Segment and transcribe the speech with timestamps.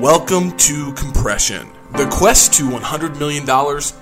[0.00, 3.48] Welcome to Compression, the quest to $100 million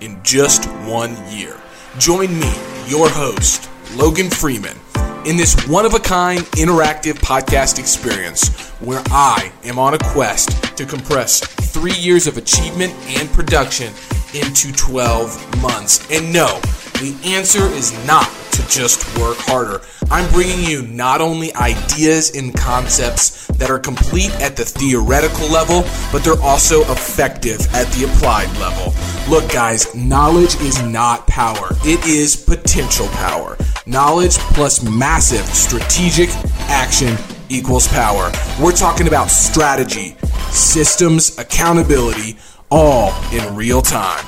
[0.00, 1.56] in just one year.
[1.98, 2.52] Join me,
[2.88, 4.76] your host, Logan Freeman,
[5.24, 10.76] in this one of a kind interactive podcast experience where I am on a quest
[10.76, 13.92] to compress three years of achievement and production
[14.34, 16.10] into 12 months.
[16.10, 16.58] And no,
[16.98, 19.80] the answer is not to just work harder.
[20.10, 25.84] I'm bringing you not only ideas and concepts that are complete at the theoretical level,
[26.12, 28.92] but they're also effective at the applied level.
[29.28, 33.56] Look, guys, knowledge is not power, it is potential power.
[33.86, 36.30] Knowledge plus massive strategic
[36.68, 37.16] action
[37.48, 38.30] equals power.
[38.60, 40.16] We're talking about strategy,
[40.50, 42.38] systems, accountability,
[42.70, 44.24] all in real time.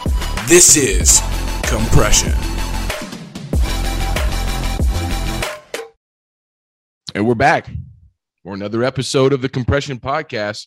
[0.47, 1.21] This is
[1.63, 2.56] compression.
[7.17, 7.71] And we're back
[8.43, 10.67] for another episode of the Compression Podcast.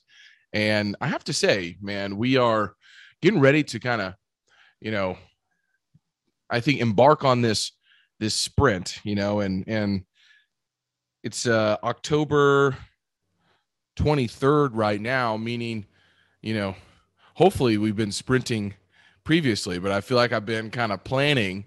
[0.51, 2.73] And I have to say, man, we are
[3.21, 4.15] getting ready to kind of,
[4.81, 5.15] you know,
[6.49, 7.71] I think embark on this
[8.19, 10.05] this sprint, you know, and and
[11.21, 12.75] it's uh October
[13.99, 15.85] 23rd right now, meaning,
[16.41, 16.73] you know,
[17.35, 18.73] hopefully we've been sprinting
[19.23, 21.65] previously, but I feel like I've been kind of planning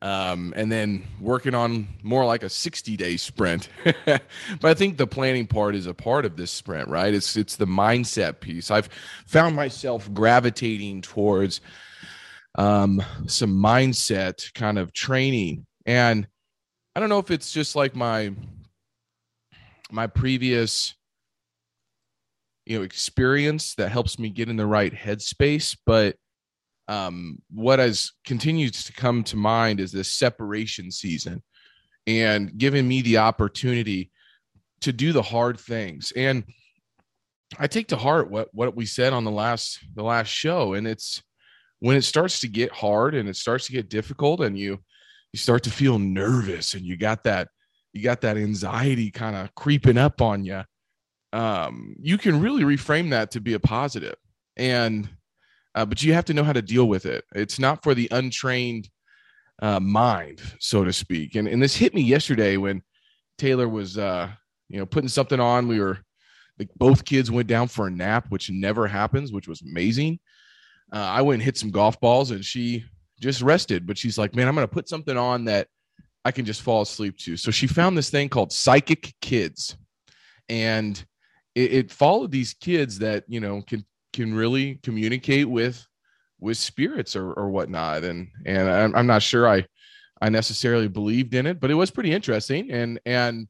[0.00, 3.68] um, and then working on more like a 60 day sprint.
[4.04, 4.22] but
[4.62, 7.12] I think the planning part is a part of this sprint, right?
[7.12, 8.70] It's it's the mindset piece.
[8.70, 8.88] I've
[9.26, 11.60] found myself gravitating towards
[12.56, 16.26] um, some mindset kind of training, and
[16.94, 18.32] I don't know if it's just like my
[19.90, 20.94] my previous
[22.66, 26.16] you know experience that helps me get in the right headspace, but
[26.88, 31.42] um, what has continues to come to mind is this separation season
[32.06, 34.10] and giving me the opportunity
[34.80, 36.12] to do the hard things.
[36.16, 36.44] And
[37.58, 40.86] i take to heart what what we said on the last the last show and
[40.86, 41.22] it's
[41.78, 44.78] when it starts to get hard and it starts to get difficult and you
[45.32, 47.48] you start to feel nervous and you got that
[47.94, 50.62] you got that anxiety kind of creeping up on you
[51.32, 54.16] um you can really reframe that to be a positive.
[54.56, 55.08] And
[55.74, 57.24] uh, but you have to know how to deal with it.
[57.34, 58.88] It's not for the untrained
[59.60, 61.34] uh, mind, so to speak.
[61.34, 62.82] And and this hit me yesterday when
[63.38, 64.30] Taylor was, uh,
[64.68, 65.68] you know, putting something on.
[65.68, 65.98] We were
[66.58, 70.18] like both kids went down for a nap, which never happens, which was amazing.
[70.92, 72.84] Uh, I went and hit some golf balls, and she
[73.20, 73.86] just rested.
[73.86, 75.68] But she's like, "Man, I'm going to put something on that
[76.24, 79.76] I can just fall asleep to." So she found this thing called Psychic Kids,
[80.48, 81.02] and
[81.54, 83.84] it, it followed these kids that you know can
[84.18, 85.86] can really communicate with
[86.40, 88.02] with spirits or, or whatnot.
[88.02, 89.64] And and I'm, I'm not sure i
[90.20, 92.70] i necessarily believed in it but it was pretty interesting.
[92.72, 93.46] And and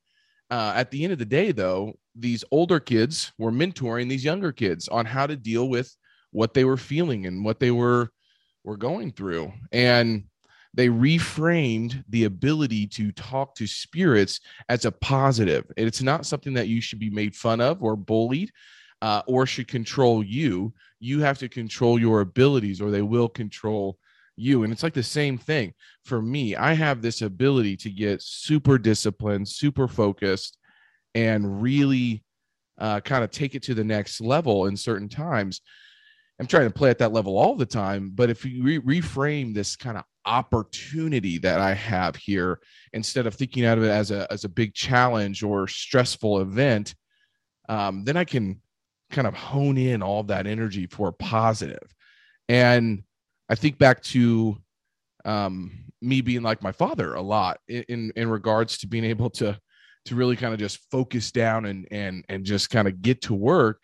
[0.51, 4.53] uh, at the end of the day though these older kids were mentoring these younger
[4.53, 5.95] kids on how to deal with
[6.33, 8.11] what they were feeling and what they were
[8.65, 9.51] were going through.
[9.73, 10.25] And
[10.75, 15.65] they reframed the ability to talk to spirits as a positive.
[15.79, 18.51] It's not something that you should be made fun of or bullied
[19.03, 20.73] uh, or should control you.
[21.01, 23.99] You have to control your abilities, or they will control
[24.37, 24.63] you.
[24.63, 26.57] And it's like the same thing for me.
[26.57, 30.59] I have this ability to get super disciplined, super focused,
[31.15, 32.25] and really
[32.79, 35.61] uh, kind of take it to the next level in certain times.
[36.41, 39.53] I'm trying to play at that level all the time, but if you re- reframe
[39.53, 42.61] this kind of opportunity that I have here,
[42.93, 46.95] instead of thinking out of it as a as a big challenge or stressful event,
[47.69, 48.61] um, then I can
[49.11, 51.95] kind of hone in all that energy for positive.
[52.49, 53.03] And
[53.49, 54.57] I think back to
[55.25, 55.71] um,
[56.01, 59.59] me being like my father a lot in in regards to being able to
[60.05, 63.35] to really kind of just focus down and and and just kind of get to
[63.35, 63.81] work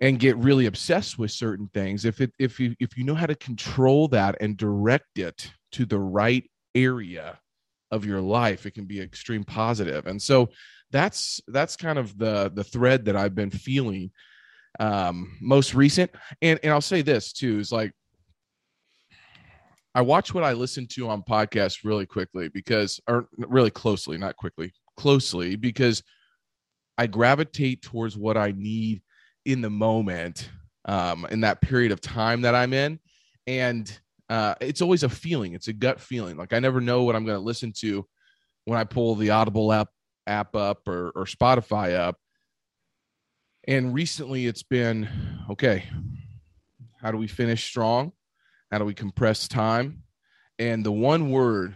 [0.00, 3.26] and get really obsessed with certain things if it if you if you know how
[3.26, 7.38] to control that and direct it to the right area
[7.94, 10.06] of your life it can be extreme positive.
[10.06, 10.50] And so
[10.90, 14.10] that's that's kind of the the thread that I've been feeling
[14.80, 16.10] um most recent.
[16.42, 17.92] And and I'll say this too is like
[19.94, 24.36] I watch what I listen to on podcasts really quickly because or really closely not
[24.36, 26.02] quickly closely because
[26.98, 29.02] I gravitate towards what I need
[29.44, 30.50] in the moment
[30.84, 32.98] um in that period of time that I'm in.
[33.46, 33.86] And
[34.28, 37.24] uh it's always a feeling it's a gut feeling like I never know what I'm
[37.24, 38.06] going to listen to
[38.64, 39.88] when I pull the Audible app
[40.26, 42.16] app up or, or Spotify up.
[43.66, 45.08] And recently it's been
[45.50, 45.84] okay,
[47.00, 48.12] how do we finish strong?
[48.70, 50.02] How do we compress time?
[50.58, 51.74] And the one word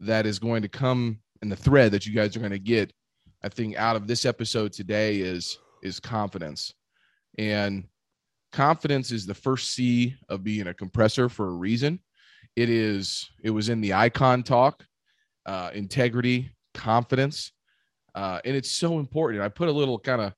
[0.00, 2.92] that is going to come in the thread that you guys are going to get,
[3.42, 6.72] I think, out of this episode today is is confidence.
[7.38, 7.84] And
[8.56, 12.00] confidence is the first C of being a compressor for a reason.
[12.56, 14.82] It is, it was in the icon talk,
[15.44, 17.52] uh, integrity, confidence.
[18.14, 19.42] Uh, and it's so important.
[19.42, 20.32] I put a little kind of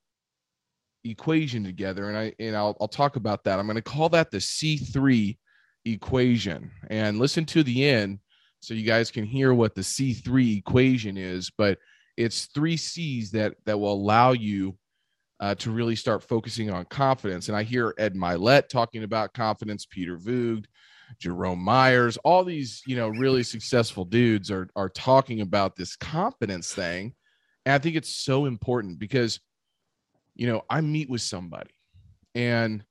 [1.04, 3.60] equation together and I and I'll I'll talk about that.
[3.60, 5.38] I'm going to call that the C3
[5.84, 8.18] equation and listen to the end
[8.58, 11.78] so you guys can hear what the C3 equation is, but
[12.16, 14.76] it's three C's that that will allow you
[15.40, 17.48] uh, to really start focusing on confidence.
[17.48, 20.66] And I hear Ed Mylett talking about confidence, Peter Voogd,
[21.18, 26.72] Jerome Myers, all these, you know, really successful dudes are are talking about this confidence
[26.72, 27.14] thing.
[27.64, 29.40] And I think it's so important because
[30.34, 31.70] you know, I meet with somebody
[32.34, 32.84] and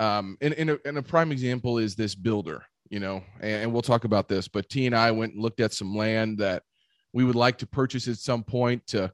[0.00, 3.72] um and, and, a, and a prime example is this builder, you know, and, and
[3.72, 6.64] we'll talk about this, but T and I went and looked at some land that
[7.12, 9.12] we would like to purchase at some point to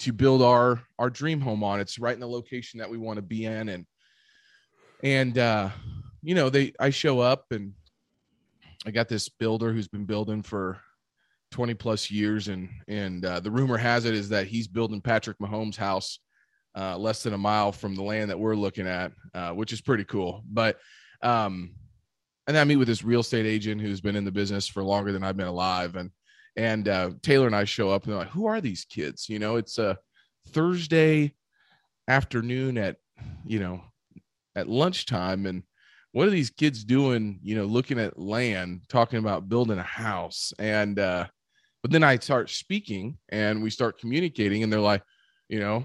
[0.00, 1.80] to build our our dream home on.
[1.80, 3.86] It's right in the location that we want to be in and
[5.02, 5.70] and uh
[6.22, 7.72] you know, they I show up and
[8.84, 10.80] I got this builder who's been building for
[11.52, 15.38] 20 plus years and and uh, the rumor has it is that he's building Patrick
[15.38, 16.18] Mahomes' house
[16.76, 19.80] uh, less than a mile from the land that we're looking at, uh, which is
[19.80, 20.44] pretty cool.
[20.46, 20.78] But,
[21.22, 21.74] um,
[22.46, 25.10] and I meet with this real estate agent who's been in the business for longer
[25.10, 25.96] than I've been alive.
[25.96, 26.10] And,
[26.56, 29.28] and uh, Taylor and I show up and they're like, who are these kids?
[29.28, 29.98] You know, it's a
[30.48, 31.34] Thursday
[32.08, 32.96] afternoon at,
[33.44, 33.82] you know,
[34.54, 35.46] at lunchtime.
[35.46, 35.62] And
[36.12, 40.52] what are these kids doing, you know, looking at land, talking about building a house?
[40.58, 41.26] And, uh,
[41.82, 45.02] but then I start speaking and we start communicating and they're like,
[45.48, 45.84] you know,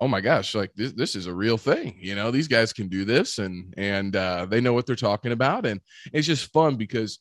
[0.00, 2.86] oh my gosh like this, this is a real thing you know these guys can
[2.86, 5.80] do this and and uh, they know what they're talking about and
[6.12, 7.18] it's just fun because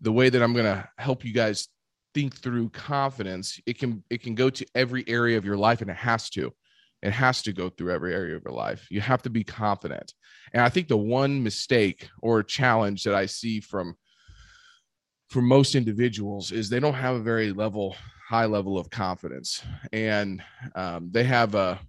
[0.00, 1.68] the way that i'm going to help you guys
[2.14, 5.90] think through confidence it can it can go to every area of your life and
[5.90, 6.52] it has to.
[7.02, 8.88] It has to go through every area of your life.
[8.90, 10.14] You have to be confident.
[10.52, 13.94] And i think the one mistake or challenge that i see from
[15.28, 17.94] for most individuals is they don't have a very level
[18.28, 19.62] high level of confidence.
[19.90, 20.42] And
[20.74, 21.80] um, they have a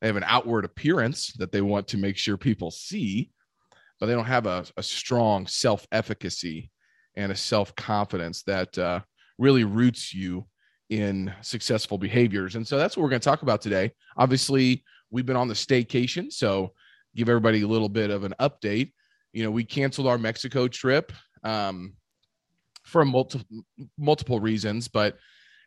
[0.00, 3.30] they have an outward appearance that they want to make sure people see,
[3.98, 6.70] but they don't have a, a strong self efficacy
[7.16, 9.00] and a self confidence that uh,
[9.38, 10.46] really roots you
[10.90, 12.56] in successful behaviors.
[12.56, 13.92] And so that's what we're going to talk about today.
[14.16, 16.72] Obviously, we've been on the staycation, so
[17.14, 18.92] give everybody a little bit of an update.
[19.32, 21.12] You know, we canceled our Mexico trip
[21.44, 21.94] um,
[22.84, 23.64] for multiple
[23.98, 25.18] multiple reasons, but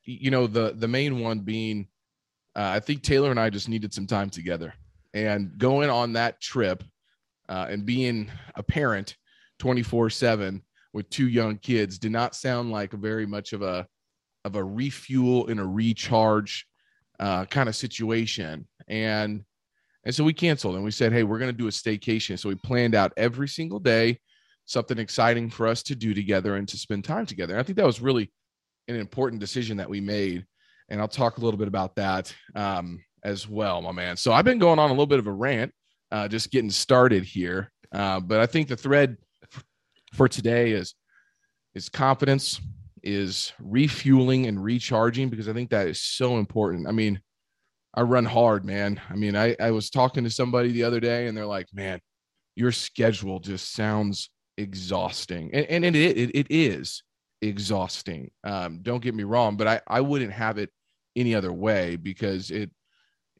[0.03, 1.87] you know the the main one being
[2.55, 4.73] uh, I think Taylor and I just needed some time together.
[5.13, 6.83] And going on that trip
[7.49, 9.15] uh, and being a parent
[9.59, 10.61] 24 7
[10.93, 13.87] with two young kids did not sound like very much of a
[14.43, 16.65] of a refuel and a recharge
[17.19, 18.67] uh, kind of situation.
[18.87, 19.43] And
[20.03, 22.39] and so we canceled and we said, hey, we're going to do a staycation.
[22.39, 24.19] So we planned out every single day
[24.65, 27.53] something exciting for us to do together and to spend time together.
[27.53, 28.31] And I think that was really
[28.87, 30.45] an important decision that we made
[30.91, 34.17] and I'll talk a little bit about that um, as well, my man.
[34.17, 35.73] So I've been going on a little bit of a rant,
[36.11, 39.15] uh, just getting started here, uh, but I think the thread
[40.13, 40.95] for today is
[41.73, 42.59] is confidence,
[43.03, 46.87] is refueling and recharging because I think that is so important.
[46.87, 47.21] I mean,
[47.93, 49.01] I run hard, man.
[49.09, 51.99] I mean, I I was talking to somebody the other day, and they're like, "Man,
[52.55, 57.03] your schedule just sounds exhausting," and and it it, it is
[57.41, 58.31] exhausting.
[58.43, 60.69] Um, don't get me wrong, but I I wouldn't have it
[61.15, 62.71] any other way because it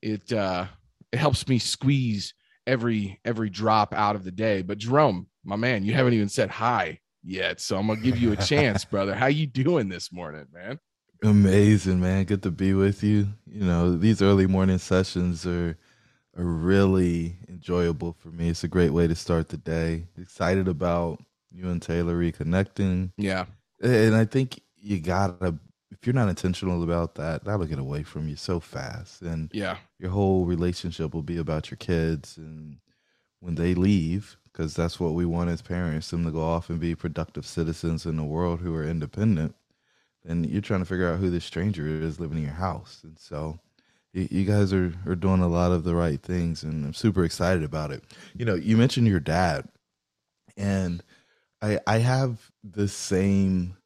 [0.01, 0.65] it uh
[1.11, 2.33] it helps me squeeze
[2.67, 4.61] every every drop out of the day.
[4.61, 8.31] But Jerome, my man, you haven't even said hi yet, so I'm gonna give you
[8.31, 9.15] a chance, brother.
[9.15, 10.79] How you doing this morning, man?
[11.23, 12.25] Amazing, man.
[12.25, 13.27] Good to be with you.
[13.45, 15.77] You know, these early morning sessions are
[16.37, 18.49] are really enjoyable for me.
[18.49, 20.05] It's a great way to start the day.
[20.17, 21.21] Excited about
[21.51, 23.11] you and Taylor reconnecting.
[23.17, 23.45] Yeah.
[23.83, 25.55] And I think you gotta
[25.91, 29.21] if you're not intentional about that, that'll get away from you so fast.
[29.21, 32.37] And yeah, your whole relationship will be about your kids.
[32.37, 32.77] And
[33.39, 36.79] when they leave, because that's what we want as parents, them to go off and
[36.79, 39.55] be productive citizens in the world who are independent,
[40.23, 42.99] then you're trying to figure out who this stranger is living in your house.
[43.03, 43.59] And so
[44.13, 46.63] you, you guys are, are doing a lot of the right things.
[46.63, 48.03] And I'm super excited about it.
[48.35, 49.67] You know, you mentioned your dad.
[50.57, 51.01] And
[51.61, 53.77] I, I have the same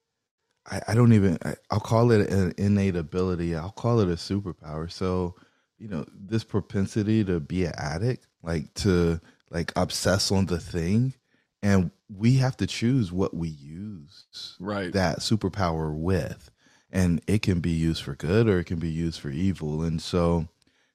[0.69, 3.55] I, I don't even I, will call it an innate ability.
[3.55, 4.91] I'll call it a superpower.
[4.91, 5.35] So,
[5.77, 9.19] you know, this propensity to be an addict, like to
[9.49, 11.13] like obsess on the thing,
[11.61, 16.51] and we have to choose what we use right that superpower with.
[16.91, 19.83] And it can be used for good or it can be used for evil.
[19.83, 20.47] And so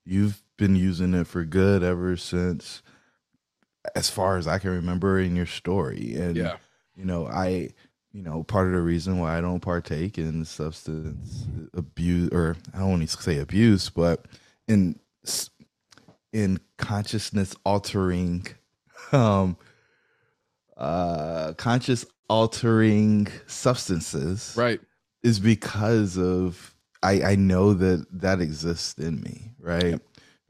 [0.05, 2.83] you've been using it for good ever since
[3.95, 6.15] as far as I can remember in your story.
[6.15, 6.57] And Yeah.
[6.97, 7.71] you know, I
[8.13, 12.79] you know, part of the reason why I don't partake in substance abuse or I
[12.79, 14.27] don't want to say abuse, but
[14.67, 14.99] in
[16.33, 18.47] in consciousness altering
[19.13, 19.57] um
[20.77, 24.81] uh conscious altering substances Right.
[25.23, 29.85] is because of I I know that that exists in me, right?
[29.93, 30.03] Yep.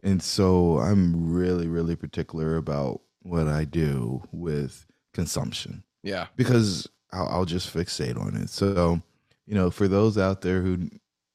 [0.03, 6.27] And so I'm really really particular about what I do with consumption Yeah.
[6.37, 8.49] because I'll, I'll just fixate on it.
[8.51, 9.03] So,
[9.47, 10.89] you know, for those out there who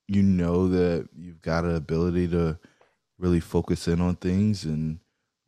[0.08, 2.58] you know that you've got an ability to
[3.18, 5.00] really focus in on things and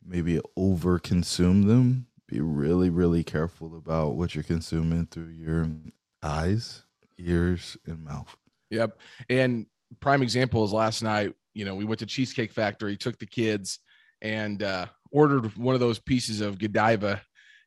[0.04, 5.68] maybe over consume them, be really, really careful about what you're consuming through your
[6.22, 6.84] eyes,
[7.18, 8.34] ears, and mouth.
[8.70, 8.98] Yep.
[9.28, 9.66] And
[10.00, 13.80] prime example is last night, you know, we went to Cheesecake Factory, took the kids
[14.20, 17.22] and uh ordered one of those pieces of Godiva,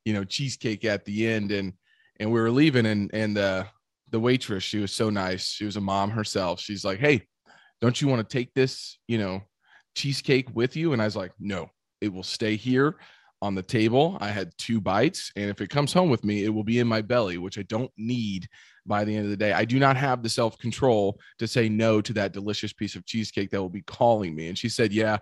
[0.06, 1.74] you know, cheesecake at the end and
[2.20, 3.64] and we were leaving and and uh
[4.10, 5.48] the waitress, she was so nice.
[5.48, 6.60] She was a mom herself.
[6.60, 7.26] She's like, "Hey,
[7.80, 9.42] don't you want to take this, you know,
[9.96, 11.70] cheesecake with you?" And I was like, "No,
[12.02, 12.98] it will stay here
[13.42, 14.18] on the table.
[14.22, 16.88] I had two bites, and if it comes home with me, it will be in
[16.88, 18.48] my belly, which I don't need
[18.86, 19.54] by the end of the day.
[19.54, 23.06] I do not have the self control to say no to that delicious piece of
[23.06, 24.48] cheesecake that will be calling me.
[24.48, 25.18] And she said, Yeah,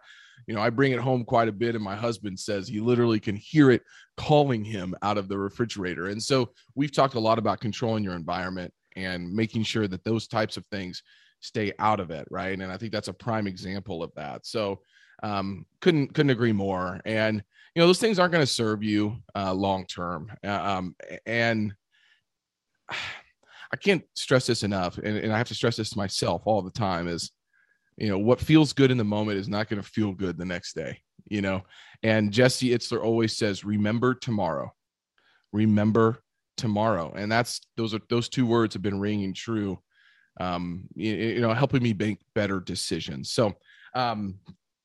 [0.48, 1.76] you know, I bring it home quite a bit.
[1.76, 3.84] And my husband says he literally can hear it
[4.18, 6.08] calling him out of the refrigerator.
[6.08, 10.28] And so we've talked a lot about controlling your environment and making sure that those
[10.28, 11.04] types of things
[11.40, 12.28] stay out of it.
[12.30, 12.60] Right.
[12.60, 14.46] And I think that's a prime example of that.
[14.46, 14.82] So,
[15.24, 17.00] um, couldn't couldn't agree more.
[17.06, 17.44] And
[17.76, 20.32] you know those things aren't going to serve you uh, long term.
[20.44, 21.74] Uh, um, and
[23.72, 26.62] I can't stress this enough, and, and I have to stress this to myself all
[26.64, 27.32] the time: is
[27.98, 30.46] you know what feels good in the moment is not going to feel good the
[30.46, 31.00] next day.
[31.28, 31.62] You know,
[32.02, 34.74] and Jesse Itzler always says, "Remember tomorrow."
[35.52, 36.24] Remember
[36.58, 39.80] tomorrow, and that's those are those two words have been ringing true.
[40.40, 43.32] Um, you, you know, helping me make better decisions.
[43.32, 43.54] So,
[43.94, 44.40] um,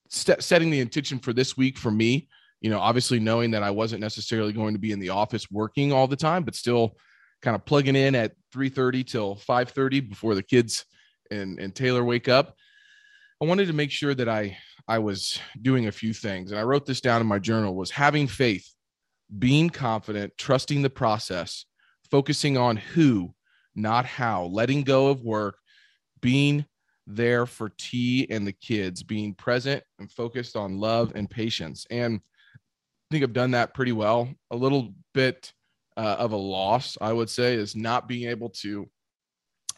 [0.08, 2.28] st- setting the intention for this week for me
[2.60, 5.92] you know obviously knowing that i wasn't necessarily going to be in the office working
[5.92, 6.96] all the time but still
[7.42, 10.86] kind of plugging in at 3.30 till 5.30 before the kids
[11.30, 12.56] and, and taylor wake up
[13.42, 14.56] i wanted to make sure that i
[14.88, 17.90] i was doing a few things and i wrote this down in my journal was
[17.90, 18.66] having faith
[19.38, 21.66] being confident trusting the process
[22.10, 23.34] focusing on who
[23.74, 25.56] not how letting go of work
[26.20, 26.64] being
[27.06, 31.86] there for T and the kids, being present and focused on love and patience.
[31.90, 32.20] And
[32.54, 32.58] I
[33.10, 34.28] think I've done that pretty well.
[34.50, 35.52] A little bit
[35.96, 38.88] uh, of a loss, I would say, is not being able to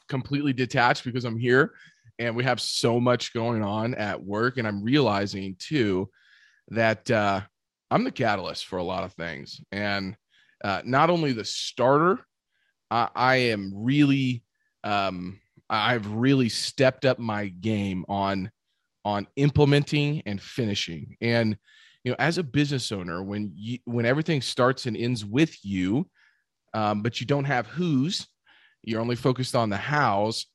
[0.09, 1.73] completely detach because I'm here
[2.19, 4.57] and we have so much going on at work.
[4.57, 6.09] And I'm realizing too
[6.69, 7.41] that uh,
[7.91, 9.61] I'm the catalyst for a lot of things.
[9.73, 10.17] And
[10.65, 12.27] uh, not only the starter,
[12.91, 14.43] I, I am really,
[14.85, 18.51] um, I've really stepped up my game on
[19.05, 21.17] on implementing and finishing.
[21.21, 21.57] And
[22.03, 26.09] you know, as a business owner, when you when everything starts and ends with you,
[26.75, 28.27] um, but you don't have who's,
[28.83, 30.47] you're only focused on the hows.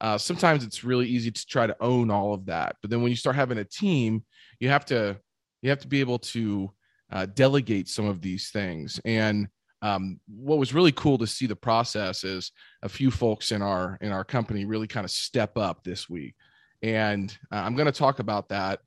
[0.00, 3.10] Uh, sometimes it's really easy to try to own all of that, but then when
[3.10, 4.24] you start having a team,
[4.60, 5.18] you have to
[5.62, 6.70] you have to be able to
[7.10, 9.00] uh, delegate some of these things.
[9.04, 9.48] And
[9.84, 13.98] um, what was really cool to see the process is a few folks in our
[14.00, 16.34] in our company really kind of step up this week.
[16.82, 18.80] And uh, i'm going to talk about that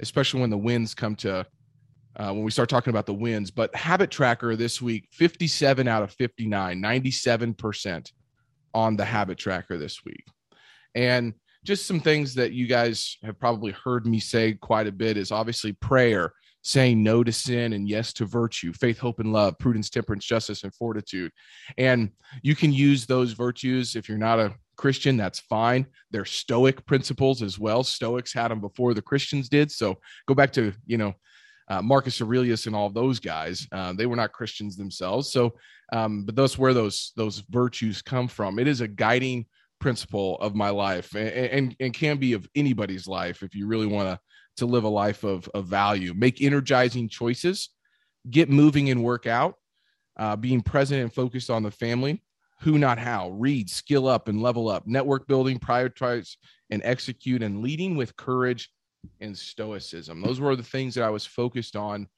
[0.00, 1.46] especially when the wins come to
[2.16, 6.02] uh, when we start talking about the wins but habit tracker this week 57 out
[6.02, 8.12] of 59 97%
[8.74, 10.24] on the habit tracker this week.
[10.94, 11.34] And
[11.64, 15.32] just some things that you guys have probably heard me say quite a bit is
[15.32, 16.32] obviously prayer
[16.64, 20.64] saying no to sin and yes to virtue, faith, hope, and love, prudence, temperance, justice,
[20.64, 21.30] and fortitude.
[21.76, 22.10] And
[22.42, 25.86] you can use those virtues if you're not a Christian, that's fine.
[26.10, 27.84] They're Stoic principles as well.
[27.84, 29.70] Stoics had them before the Christians did.
[29.70, 31.14] So go back to, you know,
[31.68, 33.68] uh, Marcus Aurelius and all those guys.
[33.70, 35.30] Uh, they were not Christians themselves.
[35.30, 35.54] So,
[35.92, 38.58] um, but that's where those those virtues come from.
[38.58, 39.46] It is a guiding
[39.80, 43.86] principle of my life and, and, and can be of anybody's life if you really
[43.86, 44.18] want to
[44.56, 47.70] to live a life of, of value, make energizing choices,
[48.30, 49.54] get moving and work out,
[50.16, 52.22] uh, being present and focused on the family,
[52.60, 56.36] who, not how, read, skill up and level up, network building, prioritize
[56.70, 58.70] and execute, and leading with courage
[59.20, 60.22] and stoicism.
[60.22, 62.08] Those were the things that I was focused on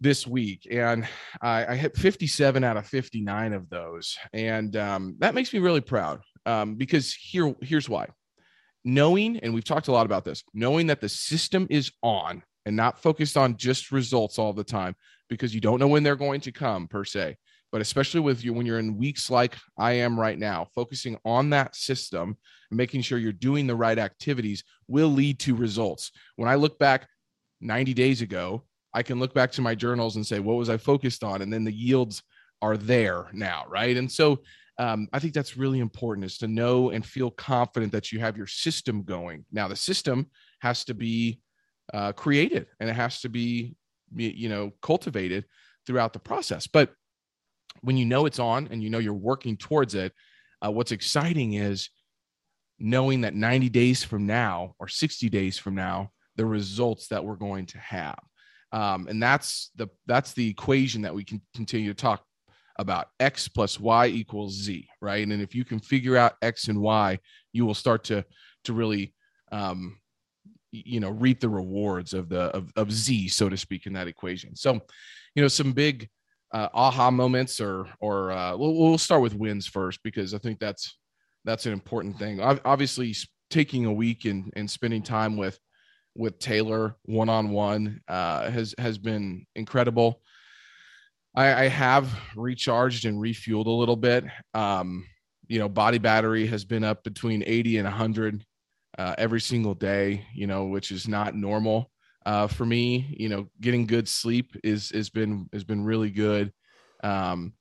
[0.00, 0.66] this week.
[0.70, 1.06] And
[1.40, 4.18] I, I hit 57 out of 59 of those.
[4.32, 8.08] And um, that makes me really proud um, because here, here's why
[8.84, 12.76] knowing, and we've talked a lot about this, knowing that the system is on and
[12.76, 14.94] not focused on just results all the time
[15.28, 17.36] because you don't know when they're going to come per se.
[17.70, 21.50] But especially with you when you're in weeks like I am right now, focusing on
[21.50, 22.36] that system
[22.70, 26.12] and making sure you're doing the right activities will lead to results.
[26.36, 27.08] When I look back
[27.62, 30.76] 90 days ago, I can look back to my journals and say, what was I
[30.76, 31.40] focused on?
[31.40, 32.22] And then the yields
[32.60, 33.96] are there now, right?
[33.96, 34.40] And so
[34.82, 38.36] um, I think that's really important is to know and feel confident that you have
[38.36, 39.44] your system going.
[39.52, 40.26] Now, the system
[40.60, 41.40] has to be
[41.94, 43.76] uh, created and it has to be,
[44.12, 45.44] you know, cultivated
[45.86, 46.66] throughout the process.
[46.66, 46.92] But
[47.82, 50.12] when you know it's on and you know you're working towards it,
[50.66, 51.88] uh, what's exciting is
[52.80, 57.36] knowing that 90 days from now or 60 days from now, the results that we're
[57.36, 58.18] going to have.
[58.72, 62.24] Um, and that's the that's the equation that we can continue to talk
[62.82, 65.26] about x plus y equals z right?
[65.26, 67.18] And if you can figure out x and y
[67.52, 68.24] you will start to
[68.64, 69.14] to really
[69.50, 69.98] um,
[70.70, 74.08] you know reap the rewards of the of, of z so to speak in that
[74.08, 74.54] equation.
[74.54, 74.80] So
[75.34, 76.08] you know some big
[76.52, 80.58] uh, aha moments or or uh, we'll, we'll start with wins first because i think
[80.58, 80.98] that's
[81.44, 82.40] that's an important thing.
[82.40, 83.14] Obviously
[83.50, 85.58] taking a week and and spending time with
[86.14, 90.20] with taylor one-on-one uh, has has been incredible
[91.34, 94.24] I, I have recharged and refueled a little bit.
[94.54, 95.06] Um,
[95.48, 98.44] you know, body battery has been up between 80 and 100
[98.98, 101.90] uh, every single day, you know, which is not normal
[102.26, 103.14] uh, for me.
[103.18, 106.52] You know, getting good sleep is has been has been really good,
[107.02, 107.54] um,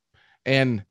[0.46, 0.84] and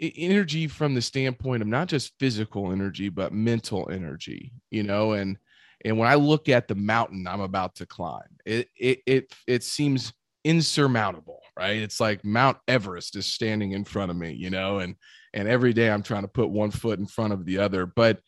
[0.00, 4.52] energy from the standpoint of not just physical energy but mental energy.
[4.70, 5.38] You know, and
[5.84, 9.64] and when I look at the mountain I'm about to climb, it it it it
[9.64, 10.12] seems
[10.44, 11.82] insurmountable right?
[11.82, 14.94] It's like mount everest is standing in front of me you know and
[15.34, 17.84] and every day i'm trying to put one foot in front of the other.
[17.84, 18.20] But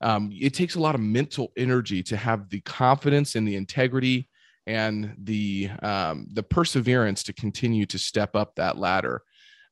[0.00, 4.28] um, it takes a lot of mental energy to have the confidence and the integrity
[4.66, 9.22] and the um, the perseverance to continue to step up that ladder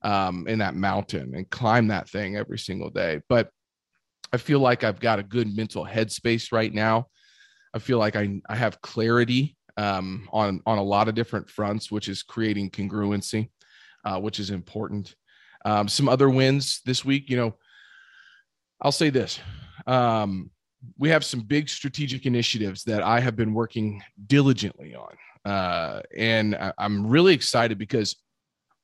[0.02, 3.20] um, in that mountain and climb that thing every single day.
[3.28, 3.50] But
[4.32, 7.06] i feel like i've got a good mental headspace right now.
[7.72, 11.90] I feel like i, I have clarity um, on on a lot of different fronts,
[11.90, 13.50] which is creating congruency,
[14.04, 15.14] uh, which is important.
[15.64, 17.54] Um, some other wins this week, you know,
[18.80, 19.40] I'll say this.
[19.86, 20.50] Um,
[20.98, 25.16] we have some big strategic initiatives that I have been working diligently on.
[25.44, 28.16] Uh, and I, I'm really excited because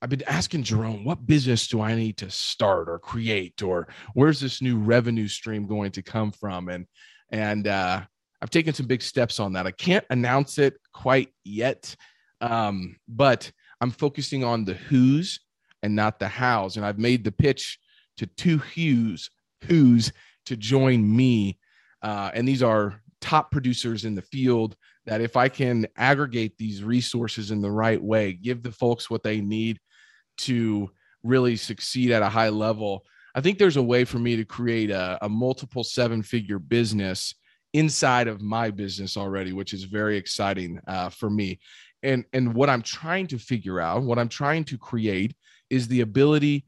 [0.00, 4.40] I've been asking Jerome, what business do I need to start or create, or where's
[4.40, 6.68] this new revenue stream going to come from?
[6.68, 6.86] And
[7.30, 8.02] and uh,
[8.42, 9.68] I've taken some big steps on that.
[9.68, 11.94] I can't announce it quite yet,
[12.40, 13.50] um, but
[13.80, 15.38] I'm focusing on the who's
[15.84, 16.76] and not the hows.
[16.76, 17.78] And I've made the pitch
[18.16, 19.30] to two who's
[19.64, 20.12] who's
[20.46, 21.60] to join me.
[22.02, 24.74] Uh, and these are top producers in the field
[25.06, 29.22] that if I can aggregate these resources in the right way, give the folks what
[29.22, 29.78] they need
[30.38, 30.90] to
[31.22, 33.04] really succeed at a high level,
[33.36, 37.36] I think there's a way for me to create a, a multiple seven figure business
[37.72, 41.58] inside of my business already, which is very exciting uh, for me.
[42.02, 45.34] And and what I'm trying to figure out, what I'm trying to create,
[45.70, 46.64] is the ability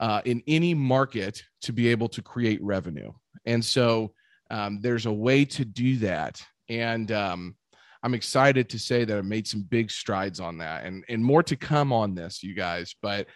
[0.00, 3.12] uh, in any market to be able to create revenue.
[3.44, 4.14] And so
[4.50, 6.42] um, there's a way to do that.
[6.68, 7.56] And um,
[8.02, 11.42] I'm excited to say that I made some big strides on that, and and more
[11.44, 12.94] to come on this, you guys.
[13.00, 13.26] But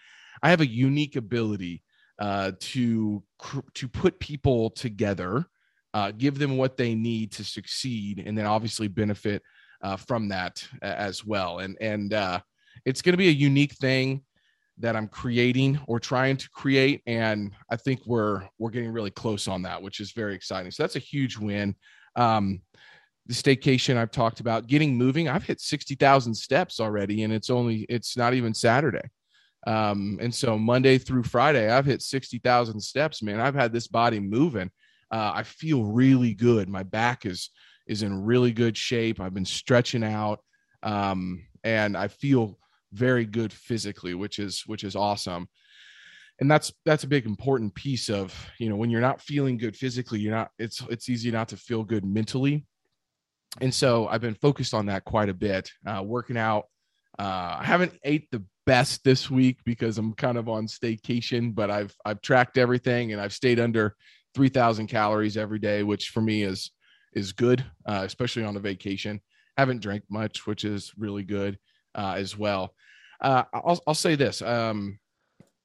[0.42, 1.82] I have a unique ability
[2.18, 3.22] uh, to
[3.74, 5.46] to put people together
[5.96, 9.42] uh, give them what they need to succeed, and then obviously benefit
[9.80, 11.60] uh, from that as well.
[11.60, 12.38] And and uh,
[12.84, 14.22] it's going to be a unique thing
[14.76, 19.48] that I'm creating or trying to create, and I think we're we're getting really close
[19.48, 20.70] on that, which is very exciting.
[20.70, 21.74] So that's a huge win.
[22.14, 22.60] Um,
[23.24, 25.30] the staycation I've talked about, getting moving.
[25.30, 29.08] I've hit sixty thousand steps already, and it's only it's not even Saturday.
[29.66, 33.40] Um, and so Monday through Friday, I've hit 60,000 steps, man.
[33.40, 34.70] I've had this body moving
[35.10, 36.68] uh, I feel really good.
[36.68, 37.50] My back is
[37.86, 39.20] is in really good shape.
[39.20, 40.40] I've been stretching out,
[40.82, 42.58] um, and I feel
[42.92, 45.48] very good physically, which is which is awesome.
[46.38, 49.76] And that's that's a big important piece of you know when you're not feeling good
[49.76, 50.50] physically, you're not.
[50.58, 52.66] It's it's easy not to feel good mentally.
[53.60, 56.64] And so I've been focused on that quite a bit, uh, working out.
[57.18, 61.70] Uh, I haven't ate the best this week because I'm kind of on staycation, but
[61.70, 63.96] I've I've tracked everything and I've stayed under
[64.36, 66.70] 3000 calories every day which for me is
[67.14, 69.20] is good uh, especially on a vacation
[69.56, 71.58] haven't drank much which is really good
[71.96, 72.74] uh, as well
[73.22, 74.98] uh, I'll, I'll say this um,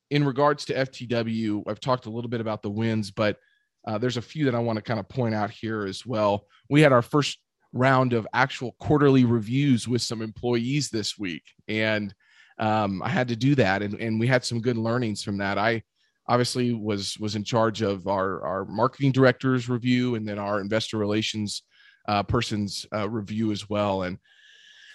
[0.10, 3.38] in regards to ftw i've talked a little bit about the wins but
[3.86, 6.46] uh, there's a few that I want to kind of point out here as well.
[6.70, 7.40] We had our first
[7.74, 12.14] round of actual quarterly reviews with some employees this week, and
[12.60, 15.58] um, I had to do that, and, and we had some good learnings from that.
[15.58, 15.84] I
[16.28, 20.98] obviously was was in charge of our our marketing director's review, and then our investor
[20.98, 21.64] relations
[22.08, 24.18] uh, person's uh, review as well, and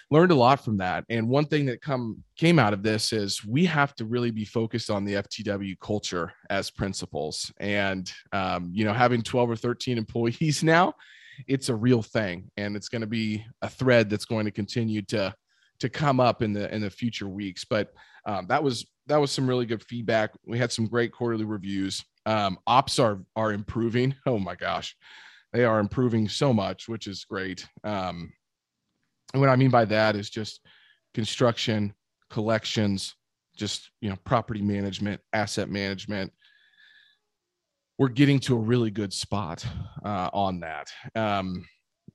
[0.09, 1.03] learned a lot from that.
[1.09, 4.45] And one thing that come came out of this is we have to really be
[4.45, 7.51] focused on the FTW culture as principals.
[7.59, 10.93] And um, you know, having 12 or 13 employees now,
[11.47, 15.01] it's a real thing, and it's going to be a thread that's going to continue
[15.03, 15.33] to
[15.79, 17.65] to come up in the in the future weeks.
[17.65, 17.93] But
[18.25, 20.31] um, that was that was some really good feedback.
[20.45, 22.03] We had some great quarterly reviews.
[22.25, 24.15] Um, ops are are improving.
[24.25, 24.95] Oh my gosh,
[25.53, 27.65] they are improving so much, which is great.
[27.83, 28.31] Um,
[29.33, 30.61] and what I mean by that is just
[31.13, 31.93] construction,
[32.29, 33.15] collections,
[33.55, 36.31] just you know, property management, asset management.
[37.97, 39.65] We're getting to a really good spot
[40.05, 40.91] uh, on that.
[41.15, 41.65] Um,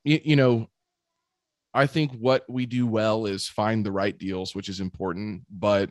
[0.04, 0.68] you, you know,
[1.74, 5.42] I think what we do well is find the right deals, which is important.
[5.50, 5.90] But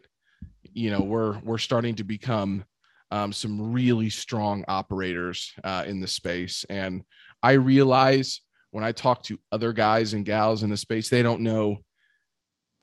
[0.73, 2.63] you know, we're we're starting to become
[3.11, 7.03] um, some really strong operators uh, in the space, and
[7.43, 11.41] I realize when I talk to other guys and gals in the space, they don't
[11.41, 11.79] know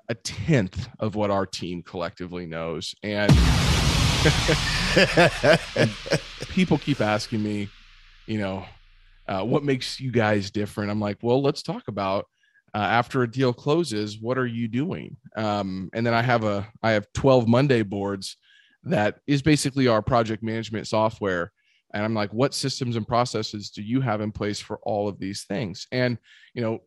[0.09, 2.95] a tenth of what our team collectively knows.
[3.03, 3.31] And,
[5.77, 5.91] and
[6.49, 7.69] people keep asking me,
[8.27, 8.65] you know,
[9.27, 10.91] uh, what makes you guys different?
[10.91, 12.27] I'm like, well, let's talk about
[12.79, 15.17] uh, after a deal closes, what are you doing?
[15.35, 18.37] Um, and then I have a I have 12 Monday boards
[18.85, 21.51] that is basically our project management software.
[21.93, 25.19] And i'm like what systems and processes do you have in place for all of
[25.19, 25.89] these things?
[25.91, 26.19] And
[26.55, 26.79] you know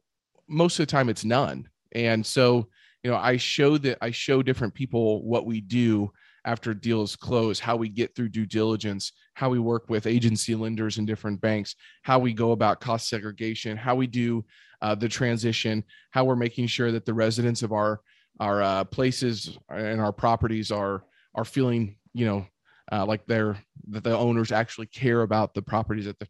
[0.47, 1.67] most of the time it's none.
[1.91, 2.69] And so
[3.03, 6.09] you know i show that i show different people what we do
[6.45, 10.97] after deals close how we get through due diligence how we work with agency lenders
[10.97, 14.43] and different banks how we go about cost segregation how we do
[14.81, 18.01] uh, the transition how we're making sure that the residents of our
[18.39, 21.03] our uh, places and our properties are
[21.35, 22.45] are feeling you know
[22.91, 23.57] uh, like they're
[23.89, 26.27] that the owners actually care about the properties that the,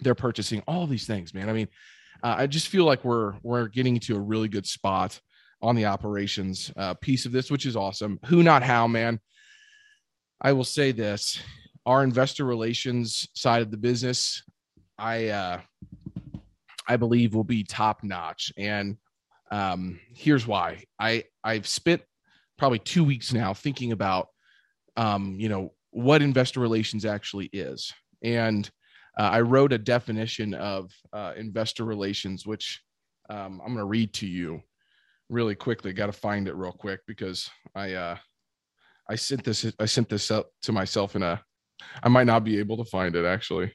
[0.00, 1.48] they're purchasing all these things man.
[1.48, 1.68] I mean
[2.22, 5.20] uh, i just feel like we're we're getting to a really good spot
[5.62, 8.20] on the operations uh, piece of this which is awesome.
[8.26, 9.20] Who not how man
[10.40, 11.40] i will say this
[11.86, 14.42] our investor relations side of the business
[14.98, 15.60] i uh
[16.88, 18.96] i believe will be top notch and
[19.50, 22.02] um here's why i i've spent
[22.58, 24.28] probably two weeks now thinking about
[24.96, 27.92] um you know what investor relations actually is.
[28.22, 28.68] And
[29.18, 32.82] uh, I wrote a definition of uh, investor relations, which
[33.30, 34.60] um, I'm going to read to you
[35.30, 35.92] really quickly.
[35.92, 38.16] Got to find it real quick because I uh,
[39.08, 41.42] I sent this I sent this up to myself in a
[42.02, 43.72] I might not be able to find it actually,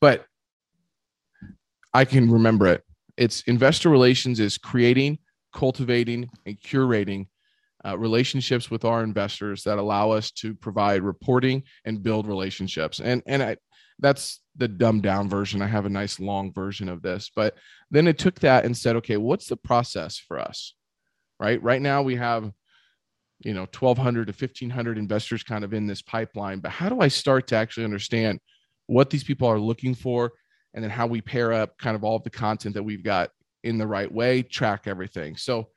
[0.00, 0.26] but
[1.94, 2.82] I can remember it.
[3.16, 5.18] It's investor relations is creating,
[5.52, 7.26] cultivating, and curating
[7.84, 13.00] uh, relationships with our investors that allow us to provide reporting and build relationships.
[13.00, 13.56] And and I,
[13.98, 15.62] that's the dumbed down version.
[15.62, 17.54] I have a nice long version of this, but
[17.90, 20.74] then it took that and said, okay, what's the process for us?
[21.38, 21.62] Right.
[21.62, 22.52] Right now we have,
[23.44, 27.08] you know, 1200 to 1500 investors kind of in this pipeline, but how do I
[27.08, 28.38] start to actually understand
[28.86, 30.32] what these people are looking for?
[30.74, 33.30] And then how we pair up kind of all of the content that we've got
[33.62, 35.36] in the right way, track everything.
[35.36, 35.68] So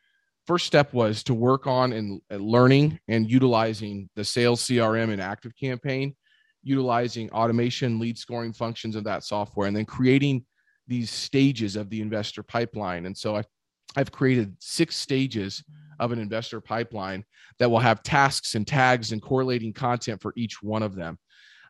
[0.47, 5.53] first step was to work on and learning and utilizing the sales CRM and active
[5.55, 6.15] campaign,
[6.63, 10.45] utilizing automation, lead scoring functions of that software, and then creating
[10.87, 13.05] these stages of the investor pipeline.
[13.05, 13.43] And so I,
[13.95, 15.63] I've created six stages
[15.99, 17.23] of an investor pipeline
[17.59, 21.17] that will have tasks and tags and correlating content for each one of them.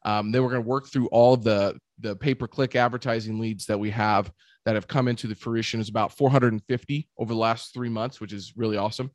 [0.04, 3.66] Um, then we're going to work through all the the pay per click advertising leads
[3.66, 4.32] that we have
[4.66, 8.34] that have come into the fruition is about 450 over the last three months, which
[8.34, 9.12] is really awesome.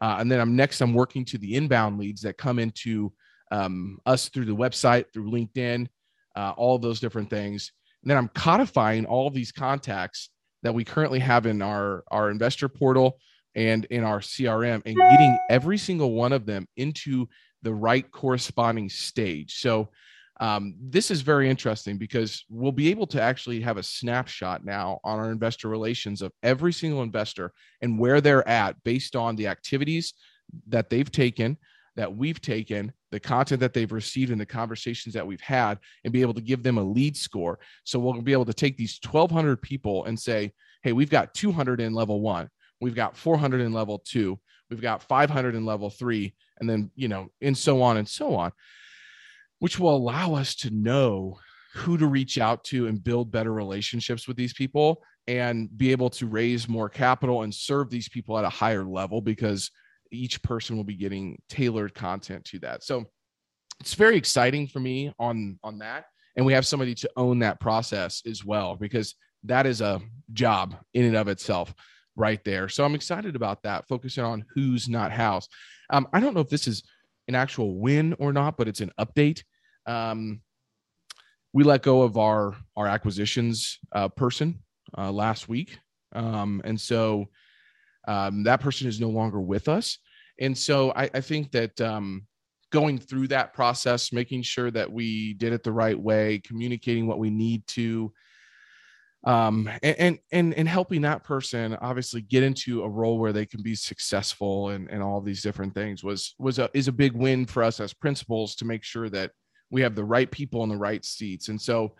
[0.00, 3.12] Uh, and then I'm next, I'm working to the inbound leads that come into
[3.50, 5.86] um, us through the website, through LinkedIn,
[6.34, 7.72] uh, all those different things.
[8.02, 10.30] And then I'm codifying all these contacts
[10.62, 13.18] that we currently have in our, our investor portal
[13.56, 17.26] and in our CRM and getting every single one of them into
[17.62, 19.58] the right corresponding stage.
[19.58, 19.88] So
[20.38, 25.00] um, this is very interesting because we'll be able to actually have a snapshot now
[25.02, 29.46] on our investor relations of every single investor and where they're at based on the
[29.46, 30.12] activities
[30.68, 31.56] that they've taken
[31.96, 36.12] that we've taken the content that they've received and the conversations that we've had and
[36.12, 39.00] be able to give them a lead score so we'll be able to take these
[39.02, 42.48] 1200 people and say hey we've got 200 in level one
[42.80, 44.38] we've got 400 in level two.
[44.70, 48.34] We've got 500 in level three and then you know and so on and so
[48.34, 48.52] on
[49.58, 51.38] which will allow us to know
[51.74, 56.10] who to reach out to and build better relationships with these people and be able
[56.10, 59.70] to raise more capital and serve these people at a higher level because
[60.12, 62.82] each person will be getting tailored content to that.
[62.84, 63.06] So
[63.80, 66.06] it's very exciting for me on on that.
[66.36, 70.00] And we have somebody to own that process as well because that is a
[70.32, 71.74] job in and of itself
[72.16, 72.68] right there.
[72.68, 75.48] So I'm excited about that, focusing on who's not house.
[75.90, 76.82] Um, I don't know if this is
[77.28, 79.42] an actual win or not, but it's an update.
[79.86, 80.40] Um,
[81.52, 84.62] we let go of our our acquisitions uh, person
[84.96, 85.78] uh, last week,
[86.14, 87.26] um, and so
[88.08, 89.98] um, that person is no longer with us.
[90.38, 92.26] And so I, I think that um,
[92.70, 97.18] going through that process, making sure that we did it the right way, communicating what
[97.18, 98.12] we need to,
[99.26, 103.62] um, and and and helping that person obviously get into a role where they can
[103.62, 107.44] be successful and and all these different things was was a is a big win
[107.44, 109.32] for us as principals to make sure that
[109.70, 111.48] we have the right people in the right seats.
[111.48, 111.94] And so,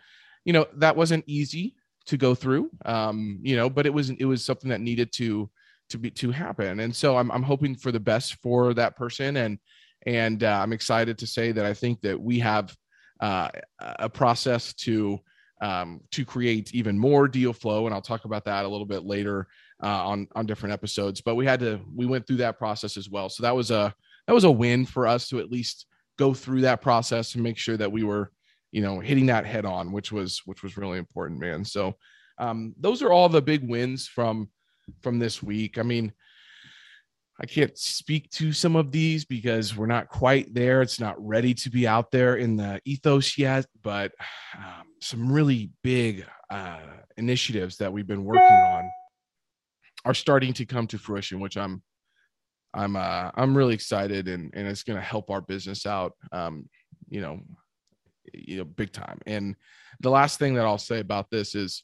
[0.45, 4.25] you know, that wasn't easy to go through, um, you know, but it was, it
[4.25, 5.49] was something that needed to,
[5.89, 6.79] to be, to happen.
[6.79, 9.37] And so I'm, I'm hoping for the best for that person.
[9.37, 9.59] And,
[10.05, 12.75] and uh, I'm excited to say that I think that we have
[13.19, 15.19] uh, a process to,
[15.61, 17.85] um, to create even more deal flow.
[17.85, 19.47] And I'll talk about that a little bit later
[19.83, 23.09] uh, on, on different episodes, but we had to, we went through that process as
[23.09, 23.29] well.
[23.29, 23.93] So that was a,
[24.27, 27.57] that was a win for us to at least go through that process and make
[27.57, 28.31] sure that we were
[28.71, 31.95] you know hitting that head on which was which was really important man so
[32.39, 34.49] um, those are all the big wins from
[35.01, 36.11] from this week i mean
[37.39, 41.53] i can't speak to some of these because we're not quite there it's not ready
[41.53, 44.11] to be out there in the ethos yet but
[44.57, 46.79] um, some really big uh,
[47.17, 48.89] initiatives that we've been working on
[50.05, 51.81] are starting to come to fruition which i'm
[52.73, 56.13] I'm uh, I'm really excited and and it's going to help our business out.
[56.31, 56.69] Um,
[57.09, 57.39] you know,
[58.33, 59.19] you know, big time.
[59.25, 59.55] And
[59.99, 61.83] the last thing that I'll say about this is,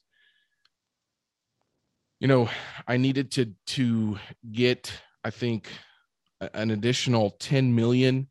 [2.20, 2.50] you know,
[2.88, 4.20] I needed to to
[4.52, 4.92] get
[5.23, 5.67] I think
[6.53, 8.27] an additional 10 million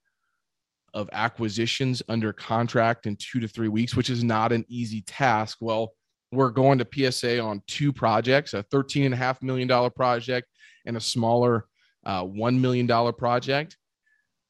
[0.94, 5.58] of acquisitions under contract in two to three weeks, which is not an easy task.
[5.60, 5.94] Well,
[6.32, 10.48] we're going to PSA on two projects, a $13.5 million project
[10.86, 11.66] and a smaller
[12.04, 13.76] uh, $1 million project.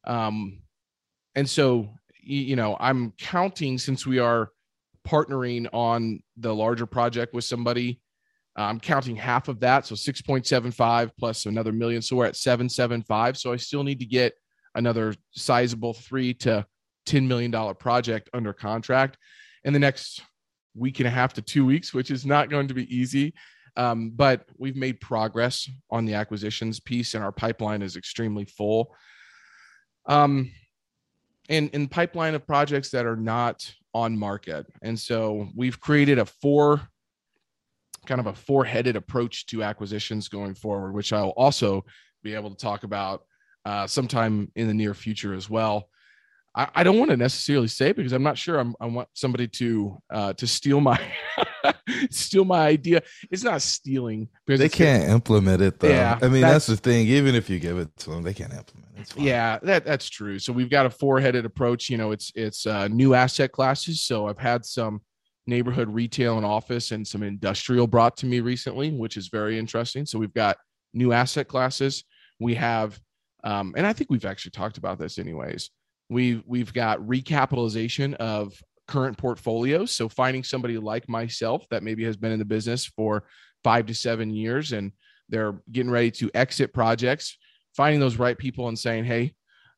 [0.05, 0.63] Um,
[1.35, 1.89] and so,
[2.21, 4.51] you know, I'm counting since we are
[5.07, 8.01] partnering on the larger project with somebody,
[8.57, 9.87] I'm counting half of that.
[9.87, 12.03] So 6.75 plus another million.
[12.03, 13.39] So we're at 775.
[13.39, 14.35] So I still need to get
[14.75, 16.67] another sizable three to
[17.07, 19.17] $10 million project under contract
[19.65, 20.23] in the next
[20.75, 23.35] week and a half to two weeks, which is not going to be easy.
[23.77, 28.95] Um, but we've made progress on the acquisitions piece, and our pipeline is extremely full.
[30.07, 30.51] Um,
[31.49, 36.27] and in pipeline of projects that are not on market, and so we've created a
[36.27, 36.83] four
[38.07, 41.85] kind of a four-headed approach to acquisitions going forward, which I'll also
[42.23, 43.25] be able to talk about
[43.65, 45.89] uh, sometime in the near future as well.
[46.55, 49.49] I, I don't want to necessarily say because I'm not sure I'm, i want somebody
[49.49, 51.01] to uh, to steal my
[52.11, 53.03] steal my idea.
[53.31, 55.89] It's not stealing because they can't implement it though.
[55.89, 57.07] Yeah, I mean that's, that's, the thing.
[57.07, 59.17] Even if you give it to them, they can't implement it.
[59.17, 60.39] Yeah, that that's true.
[60.39, 61.89] So we've got a four headed approach.
[61.89, 64.01] You know, it's it's uh, new asset classes.
[64.03, 65.01] So I've had some
[65.47, 70.07] neighborhood retail and office and some industrial brought to me recently, which is very interesting.
[70.07, 70.57] So we've got
[70.95, 72.05] new asset classes.
[72.39, 73.01] We have,
[73.45, 75.71] um, and I think we've actually talked about this anyways
[76.13, 78.53] We've we've got recapitalization of
[78.87, 79.93] current portfolios.
[79.93, 83.25] So finding somebody like myself that maybe has been in the business for
[83.65, 84.93] five to seven years and
[85.31, 87.39] they're getting ready to exit projects,
[87.75, 89.33] finding those right people and saying, hey,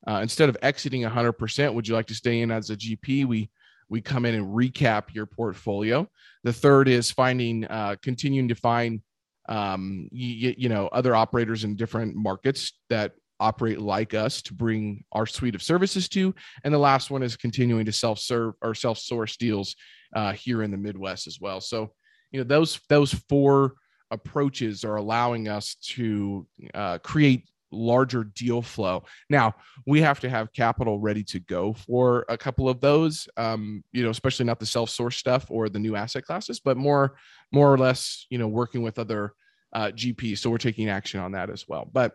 [0.09, 3.27] uh, instead of exiting 100%, would you like to stay in as a GP?
[3.27, 3.51] We
[3.89, 6.09] we come in and recap your portfolio.
[6.43, 9.01] The third is finding, uh, continuing to find,
[9.49, 15.05] um, you, you know, other operators in different markets that operate like us to bring
[15.13, 16.35] our suite of services to.
[16.65, 19.77] And the last one is continuing to self serve or self source deals
[20.15, 21.61] uh, here in the Midwest as well.
[21.61, 21.93] So,
[22.31, 23.75] you know, those those four
[24.11, 29.05] approaches are allowing us to uh, create larger deal flow.
[29.29, 29.55] Now
[29.87, 33.29] we have to have capital ready to go for a couple of those.
[33.37, 36.77] Um, you know, especially not the self source stuff or the new asset classes, but
[36.77, 37.17] more
[37.53, 39.35] more or less, you know, working with other
[39.73, 40.39] uh, GPs.
[40.39, 41.89] So we're taking action on that as well.
[41.93, 42.13] But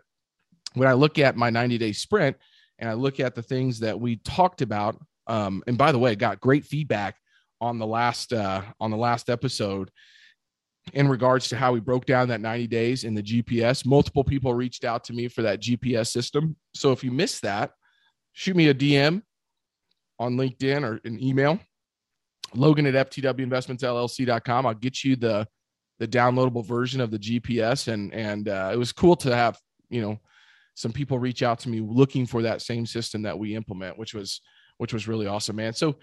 [0.74, 2.36] when I look at my 90 day sprint
[2.78, 4.96] and I look at the things that we talked about,
[5.26, 7.16] um, and by the way, got great feedback
[7.60, 9.90] on the last uh, on the last episode
[10.92, 13.86] in regards to how we broke down that 90 days in the GPS.
[13.86, 16.56] Multiple people reached out to me for that GPS system.
[16.74, 17.72] So if you missed that,
[18.32, 19.22] shoot me a DM
[20.18, 21.58] on LinkedIn or an email.
[22.54, 24.66] Logan at ftwinvestmentsllc.com.
[24.66, 25.46] I'll get you the
[25.98, 29.58] the downloadable version of the GPS, and and uh, it was cool to have
[29.90, 30.18] you know
[30.74, 34.14] some people reach out to me looking for that same system that we implement, which
[34.14, 34.40] was
[34.78, 35.74] which was really awesome, man.
[35.74, 35.96] So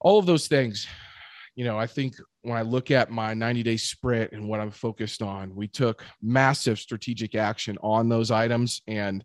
[0.00, 0.86] all of those things,
[1.54, 4.70] you know, I think when I look at my 90 day sprint and what I'm
[4.70, 9.24] focused on, we took massive strategic action on those items and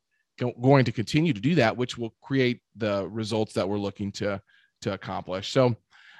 [0.62, 4.42] going to continue to do that, which will create the results that we're looking to
[4.82, 5.52] to accomplish.
[5.52, 5.76] So,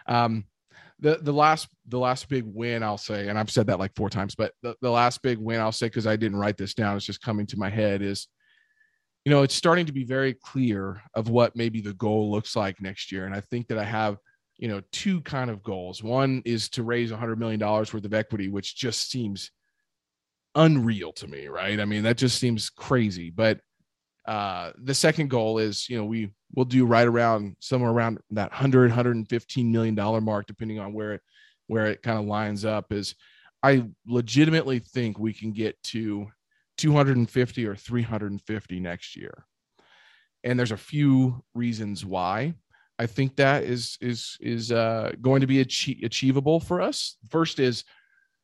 [0.08, 0.46] um,
[1.00, 4.10] the the last the last big win I'll say, and I've said that like four
[4.10, 6.98] times, but the, the last big win I'll say because I didn't write this down,
[6.98, 8.28] it's just coming to my head is,
[9.24, 12.82] you know, it's starting to be very clear of what maybe the goal looks like
[12.82, 14.18] next year, and I think that I have
[14.58, 16.04] you know two kind of goals.
[16.04, 19.52] One is to raise a hundred million dollars worth of equity, which just seems
[20.56, 21.80] unreal to me, right?
[21.80, 23.60] I mean, that just seems crazy, but
[24.28, 28.52] uh, the second goal is, you know, we will do right around somewhere around that
[28.52, 31.22] 100, 115 million dollar mark, depending on where it
[31.68, 32.92] where it kind of lines up.
[32.92, 33.16] Is
[33.64, 36.28] I legitimately think we can get to
[36.78, 39.46] 250 or 350 next year,
[40.44, 42.54] and there's a few reasons why.
[43.00, 47.18] I think that is is is uh, going to be achie- achievable for us.
[47.30, 47.84] First is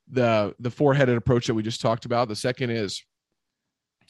[0.10, 2.28] the the four headed approach that we just talked about.
[2.28, 3.04] The second is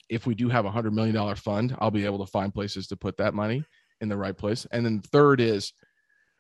[0.10, 2.88] if we do have a hundred million dollar fund, I'll be able to find places
[2.88, 3.64] to put that money
[4.02, 4.68] in the right place.
[4.72, 5.72] And then third is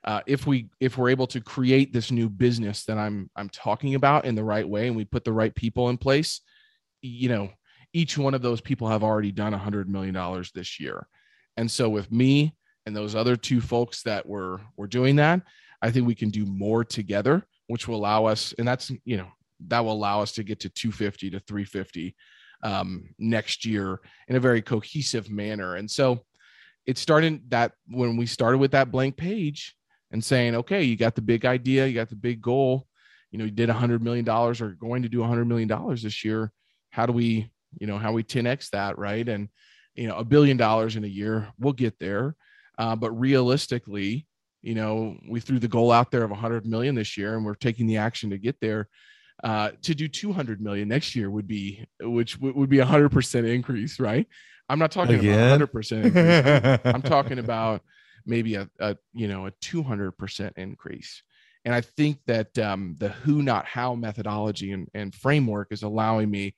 [0.04, 3.96] uh, if we if we're able to create this new business that I'm I'm talking
[3.96, 6.42] about in the right way, and we put the right people in place,
[7.02, 7.50] you know,
[7.94, 11.08] each one of those people have already done a hundred million dollars this year.
[11.56, 12.54] And so with me
[12.86, 15.42] and those other two folks that were were doing that,
[15.82, 19.28] I think we can do more together, which will allow us, and that's you know
[19.68, 22.16] that will allow us to get to 250 to 350
[22.64, 25.76] um, next year in a very cohesive manner.
[25.76, 26.22] And so
[26.86, 29.76] it started that when we started with that blank page
[30.12, 32.88] and saying, okay, you got the big idea, you got the big goal,
[33.32, 35.68] you know, you did a hundred million dollars or going to do a hundred million
[35.68, 36.52] dollars this year.
[36.92, 39.28] How do we, you know, how we 10x that, right?
[39.28, 39.50] And
[39.96, 42.36] you know, a billion dollars in a year, we'll get there.
[42.78, 44.26] Uh, but realistically,
[44.62, 47.56] you know, we threw the goal out there of 100 million this year, and we're
[47.56, 48.88] taking the action to get there
[49.44, 53.46] uh, to do 200 million next year would be which would be a hundred percent
[53.46, 54.28] increase, right?
[54.70, 55.38] I'm not talking Again?
[55.38, 56.86] about hundred percent.
[56.86, 57.82] I'm talking about
[58.26, 61.24] maybe a, a you know a 200 percent increase.
[61.66, 66.30] And I think that um, the who not how methodology and, and framework is allowing
[66.30, 66.56] me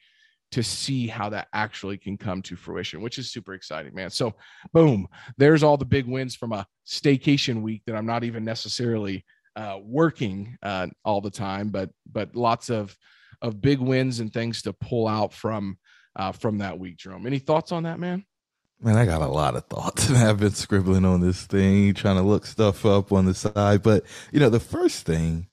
[0.56, 4.10] to see how that actually can come to fruition, which is super exciting, man.
[4.10, 4.36] So,
[4.72, 5.06] boom,
[5.38, 9.26] there's all the big wins from a staycation week that I'm not even necessarily
[9.58, 12.98] uh, working uh, all the time, but but lots of
[13.42, 15.78] of big wins and things to pull out from
[16.16, 16.96] uh, from that week.
[16.96, 18.24] Jerome, any thoughts on that, man?
[18.80, 22.16] Man, I got a lot of thoughts, and I've been scribbling on this thing, trying
[22.16, 23.84] to look stuff up on the side.
[23.84, 25.50] But you know, the first thing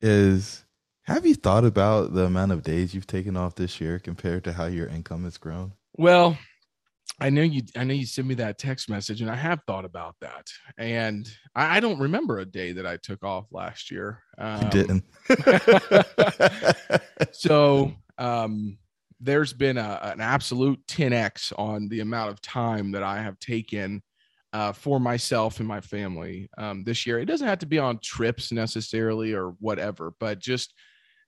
[0.00, 0.64] is,
[1.08, 4.52] have you thought about the amount of days you've taken off this year compared to
[4.52, 5.72] how your income has grown?
[5.94, 6.36] Well,
[7.18, 9.86] I know you I know you sent me that text message and I have thought
[9.86, 10.46] about that.
[10.76, 14.22] And I, I don't remember a day that I took off last year.
[14.36, 15.04] Um, didn't.
[17.32, 18.76] so um
[19.18, 24.02] there's been a, an absolute 10x on the amount of time that I have taken
[24.52, 27.18] uh, for myself and my family um, this year.
[27.18, 30.74] It doesn't have to be on trips necessarily or whatever, but just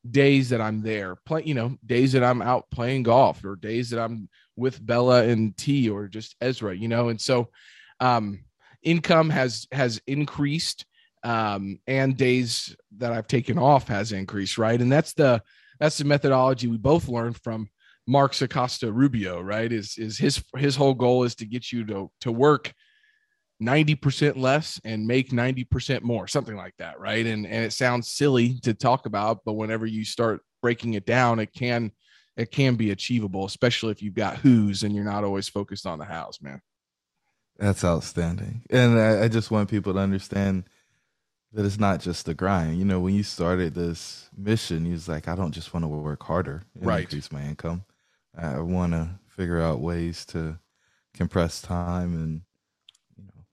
[0.08, 3.90] days that I'm there, play, you know, days that I'm out playing golf or days
[3.90, 7.48] that I'm with Bella and T or just Ezra, you know, and so
[8.00, 8.44] um,
[8.82, 10.86] income has has increased
[11.22, 14.80] um, and days that I've taken off has increased, right?
[14.80, 15.42] And that's the
[15.78, 17.68] that's the methodology we both learned from
[18.06, 19.70] Mark Acosta Rubio, right?
[19.70, 22.72] Is is his his whole goal is to get you to to work
[23.60, 27.26] 90% less and make 90% more, something like that, right?
[27.26, 31.38] And and it sounds silly to talk about, but whenever you start breaking it down,
[31.38, 31.92] it can
[32.36, 35.98] it can be achievable, especially if you've got who's and you're not always focused on
[35.98, 36.60] the hows, man.
[37.58, 38.62] That's outstanding.
[38.70, 40.64] And I, I just want people to understand
[41.52, 42.78] that it's not just the grind.
[42.78, 45.88] You know, when you started this mission, you was like, I don't just want to
[45.88, 47.00] work harder and right.
[47.00, 47.84] increase my income.
[48.34, 50.58] I want to figure out ways to
[51.12, 52.42] compress time and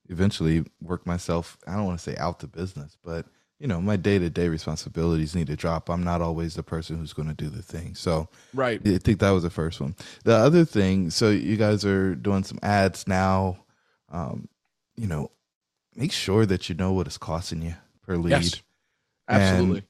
[0.10, 3.26] eventually work myself, I don't want to say out the business, but
[3.60, 5.90] you know, my day to day responsibilities need to drop.
[5.90, 7.96] I'm not always the person who's going to do the thing.
[7.96, 8.80] So, right.
[8.86, 9.96] I think that was the first one.
[10.26, 13.58] The other thing, so you guys are doing some ads now.
[14.10, 14.48] Um,
[14.96, 15.32] you know,
[15.96, 18.32] make sure that you know what it's costing you per lead.
[18.32, 18.62] Yes,
[19.28, 19.84] absolutely.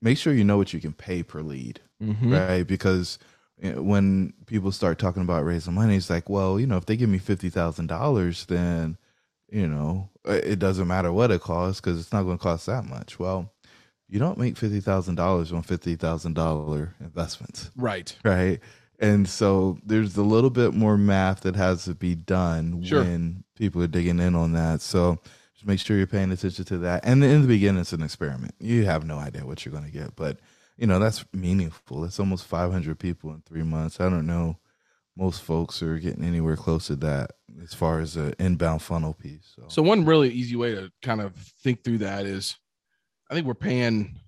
[0.00, 2.32] make sure you know what you can pay per lead, mm-hmm.
[2.32, 2.66] right?
[2.66, 3.18] Because
[3.60, 7.10] when people start talking about raising money, it's like, well, you know, if they give
[7.10, 8.96] me fifty thousand dollars, then
[9.50, 12.66] you know, uh, it doesn't matter what it costs because it's not going to cost
[12.66, 13.18] that much.
[13.18, 13.50] Well,
[14.08, 18.16] you don't make fifty thousand dollars on fifty thousand dollar investments, Right.
[18.24, 18.60] right?
[18.98, 23.02] And so there's a little bit more math that has to be done Sure.
[23.02, 24.82] when people are digging in on that.
[24.82, 25.18] So
[25.54, 27.04] just make sure you're paying attention to that.
[27.04, 28.54] And in the beginning, it's an experiment.
[28.60, 30.38] You have no idea what you're going to get, but
[30.76, 32.04] you know that's meaningful.
[32.04, 34.00] It's almost 500 people in three months.
[34.00, 34.58] I don't know.
[35.16, 37.32] Most folks are getting anywhere close to that
[37.62, 39.52] as far as an inbound funnel piece.
[39.56, 42.56] So, So one really easy way to kind of think through that is
[43.30, 44.18] I think we're paying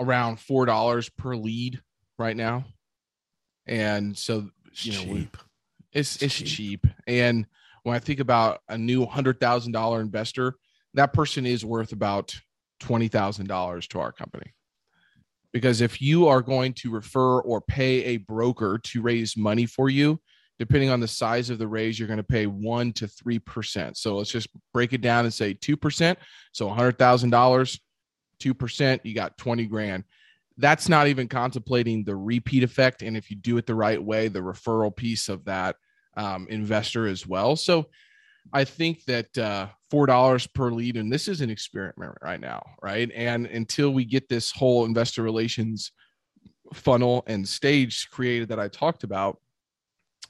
[0.00, 1.80] around four dollars per lead
[2.18, 2.64] right now.
[3.66, 5.36] And so it's you know, cheap.
[5.92, 6.46] it's It's it's cheap.
[6.82, 6.86] cheap.
[7.06, 7.46] And
[7.82, 10.54] when I think about a new hundred thousand dollar investor,
[10.94, 12.34] that person is worth about
[12.80, 14.54] twenty thousand dollars to our company.
[15.52, 19.88] Because if you are going to refer or pay a broker to raise money for
[19.88, 20.20] you,
[20.58, 23.96] depending on the size of the raise, you're going to pay one to three percent.
[23.96, 26.18] So let's just break it down and say two percent.
[26.52, 27.80] So hundred thousand dollars,
[28.38, 30.04] two percent, you got twenty grand.
[30.56, 34.28] That's not even contemplating the repeat effect, and if you do it the right way,
[34.28, 35.76] the referral piece of that
[36.16, 37.54] um, investor as well.
[37.54, 37.86] So
[38.52, 42.62] I think that uh, four dollars per lead, and this is an experiment right now,
[42.82, 43.10] right?
[43.14, 45.92] And until we get this whole investor relations
[46.72, 49.38] funnel and stage created that I talked about,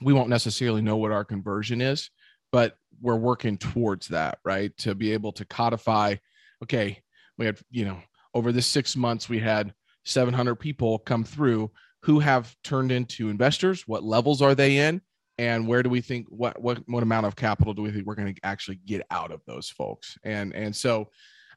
[0.00, 2.10] we won't necessarily know what our conversion is,
[2.52, 4.76] but we're working towards that, right?
[4.78, 6.16] To be able to codify,
[6.62, 7.00] okay,
[7.36, 7.98] we had, you know,
[8.34, 11.70] over the six months, we had 700 people come through
[12.02, 13.84] who have turned into investors.
[13.86, 15.00] What levels are they in?
[15.38, 18.16] And where do we think what what what amount of capital do we think we're
[18.16, 20.18] going to actually get out of those folks?
[20.24, 21.10] And and so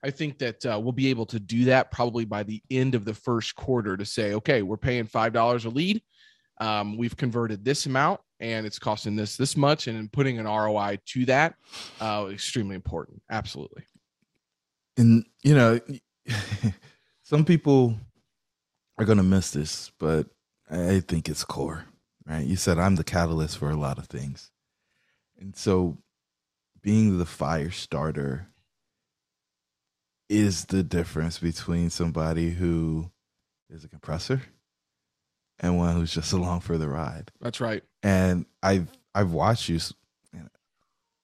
[0.03, 3.05] I think that uh, we'll be able to do that probably by the end of
[3.05, 6.01] the first quarter to say, okay, we're paying five dollars a lead.
[6.59, 10.99] Um, we've converted this amount, and it's costing this this much, and putting an ROI
[11.07, 11.55] to that,
[11.99, 13.21] uh, extremely important.
[13.31, 13.83] Absolutely.
[14.97, 15.79] and you know
[17.23, 17.95] some people
[18.97, 20.27] are going to miss this but
[20.69, 21.85] i think it's core
[22.31, 24.51] right you said i'm the catalyst for a lot of things
[25.39, 25.97] and so
[26.81, 28.47] being the fire starter
[30.29, 33.11] is the difference between somebody who
[33.69, 34.41] is a compressor
[35.59, 37.83] and one who's just along for the ride That's right.
[38.01, 39.79] and I've I've watched you.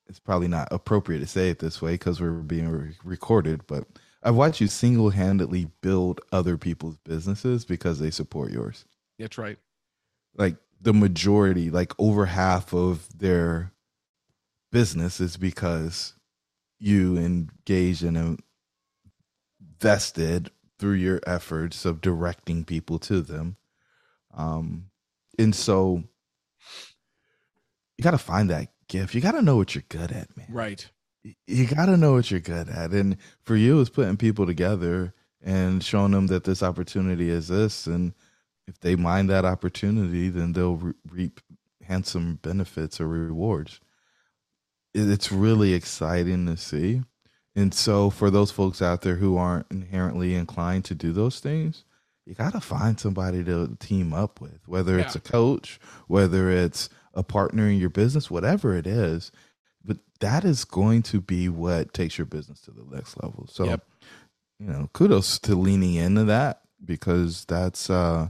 [0.10, 3.86] It's probably not appropriate to say it this way because we're being re- recorded, but
[4.24, 8.86] I've watched you single handedly build other people's businesses because they support yours.
[9.20, 9.58] That's right.
[10.38, 13.71] Like the majority, like over half of their
[14.71, 16.13] business is because
[16.80, 18.39] you engaged and
[19.59, 23.57] invested through your efforts of directing people to them.
[24.36, 24.91] Um,
[25.39, 26.03] and so
[27.97, 29.15] you got to find that gift.
[29.15, 30.47] You got to know what you're good at, man.
[30.49, 30.88] Right.
[31.47, 32.91] You got to know what you're good at.
[32.91, 35.13] And for you, it's putting people together
[35.43, 37.88] and showing them that this opportunity exists.
[37.88, 38.13] And
[38.68, 41.39] if they mind that opportunity, then they'll re- reap
[41.84, 43.80] handsome benefits or rewards.
[44.93, 47.03] It's really exciting to see.
[47.55, 51.86] And so, for those folks out there who aren't inherently inclined to do those things,
[52.26, 56.89] you got to find somebody to team up with, whether it's a coach, whether it's
[57.13, 59.32] a partner in your business, whatever it is.
[59.84, 63.47] But that is going to be what takes your business to the next level.
[63.49, 63.86] So, Yep.
[64.59, 68.30] you know, kudos to leaning into that because that's uh,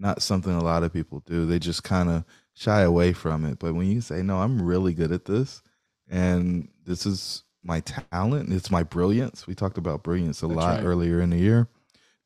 [0.00, 1.46] not something a lot of people do.
[1.46, 2.24] They just kind of
[2.54, 3.60] shy away from it.
[3.60, 5.62] But when you say, no, I'm really good at this
[6.08, 9.46] and this is my talent, it's my brilliance.
[9.46, 10.84] We talked about brilliance a That's lot right.
[10.84, 11.68] earlier in the year.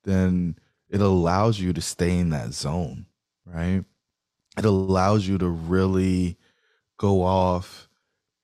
[0.04, 0.56] Then
[0.88, 3.06] it allows you to stay in that zone,
[3.44, 3.84] right?
[4.56, 6.38] It allows you to really
[6.98, 7.88] go off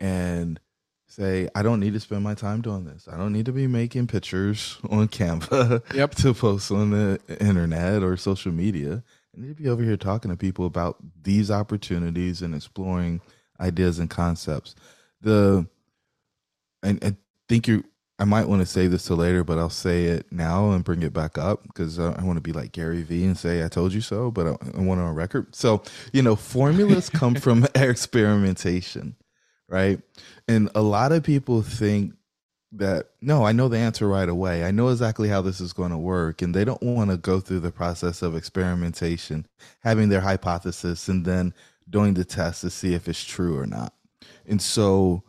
[0.00, 0.58] and
[1.06, 3.08] say, I don't need to spend my time doing this.
[3.10, 6.14] I don't need to be making pictures on Canva Yep.
[6.16, 9.02] to post on the internet or social media.
[9.36, 13.20] I need to be over here talking to people about these opportunities and exploring
[13.60, 14.74] ideas and concepts.
[15.20, 15.66] The
[16.82, 17.16] and I
[17.48, 17.84] think you
[18.18, 21.02] I might want to say this to later, but I'll say it now and bring
[21.02, 23.68] it back up because I, I want to be like Gary Vee and say I
[23.68, 25.54] told you so, but I, I want it on record.
[25.54, 29.16] So you know, formulas come from experimentation,
[29.68, 30.00] right?
[30.48, 32.14] And a lot of people think
[32.72, 34.64] that no, I know the answer right away.
[34.64, 37.40] I know exactly how this is going to work, and they don't want to go
[37.40, 39.46] through the process of experimentation,
[39.80, 41.52] having their hypothesis, and then
[41.88, 43.92] doing the test to see if it's true or not.
[44.46, 45.24] And so,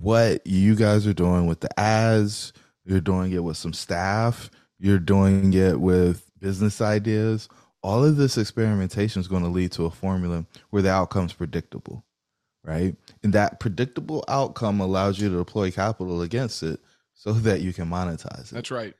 [0.00, 2.52] what you guys are doing with the ads,
[2.84, 7.48] you're doing it with some staff, you're doing it with business ideas.
[7.82, 12.04] All of this experimentation is going to lead to a formula where the outcome's predictable,
[12.64, 12.96] right?
[13.22, 16.80] And that predictable outcome allows you to deploy capital against it
[17.14, 18.54] so that you can monetize it.
[18.54, 18.94] That's right.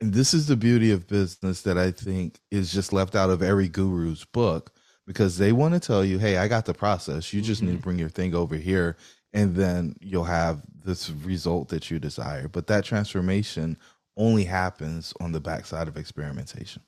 [0.00, 3.42] And this is the beauty of business that I think is just left out of
[3.42, 4.72] every guru's book
[5.06, 7.32] because they want to tell you, hey, I got the process.
[7.32, 7.72] You just mm-hmm.
[7.72, 8.96] need to bring your thing over here
[9.32, 12.48] and then you'll have this result that you desire.
[12.48, 13.76] But that transformation
[14.16, 16.82] only happens on the backside of experimentation.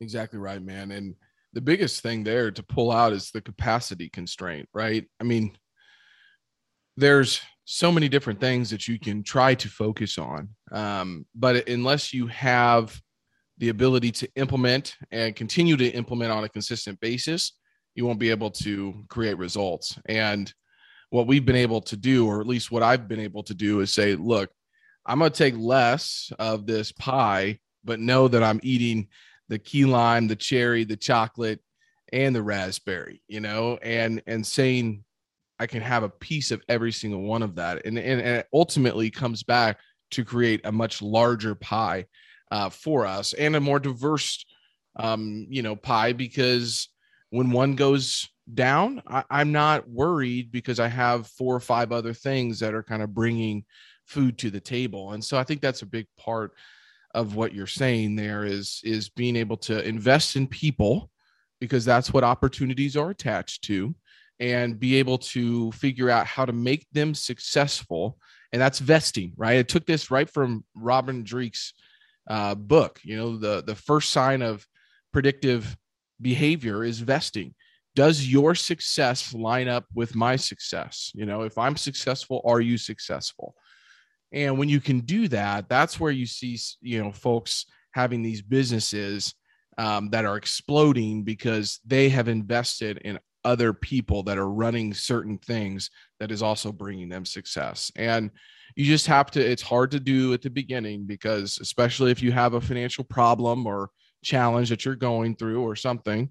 [0.00, 0.90] Exactly right, man.
[0.90, 1.14] And
[1.52, 5.06] the biggest thing there to pull out is the capacity constraint, right?
[5.20, 5.56] I mean,
[6.96, 10.48] there's so many different things that you can try to focus on.
[10.70, 13.00] Um, but unless you have
[13.58, 17.52] the ability to implement and continue to implement on a consistent basis,
[17.94, 19.98] you won't be able to create results.
[20.06, 20.52] And
[21.10, 23.80] what we've been able to do, or at least what I've been able to do,
[23.80, 24.50] is say, look,
[25.04, 29.08] I'm going to take less of this pie, but know that I'm eating
[29.48, 31.60] the key lime, the cherry, the chocolate,
[32.12, 35.04] and the raspberry, you know, and and saying
[35.58, 37.86] I can have a piece of every single one of that.
[37.86, 39.78] And, and, and it ultimately comes back
[40.12, 42.06] to create a much larger pie
[42.50, 44.44] uh, for us and a more diverse,
[44.96, 46.88] um, you know, pie because
[47.30, 52.12] when one goes down, I, I'm not worried because I have four or five other
[52.12, 53.64] things that are kind of bringing
[54.04, 55.12] food to the table.
[55.12, 56.52] And so I think that's a big part
[57.16, 61.10] of what you're saying there is is being able to invest in people
[61.60, 63.94] because that's what opportunities are attached to
[64.38, 68.18] and be able to figure out how to make them successful.
[68.52, 69.58] And that's vesting right?
[69.58, 71.72] I took this right from robin dreeke's
[72.28, 73.00] uh, book.
[73.02, 74.66] You know the the first sign of
[75.12, 75.76] predictive
[76.20, 77.54] behavior is vesting.
[77.94, 81.12] Does your success line up with my success?
[81.14, 83.54] You know if i'm successful are you successful
[84.32, 88.42] and when you can do that, that's where you see, you know, folks having these
[88.42, 89.34] businesses
[89.78, 95.38] um, that are exploding because they have invested in other people that are running certain
[95.38, 97.92] things that is also bringing them success.
[97.94, 98.30] And
[98.74, 102.32] you just have to, it's hard to do at the beginning because, especially if you
[102.32, 103.90] have a financial problem or
[104.24, 106.28] challenge that you're going through or something,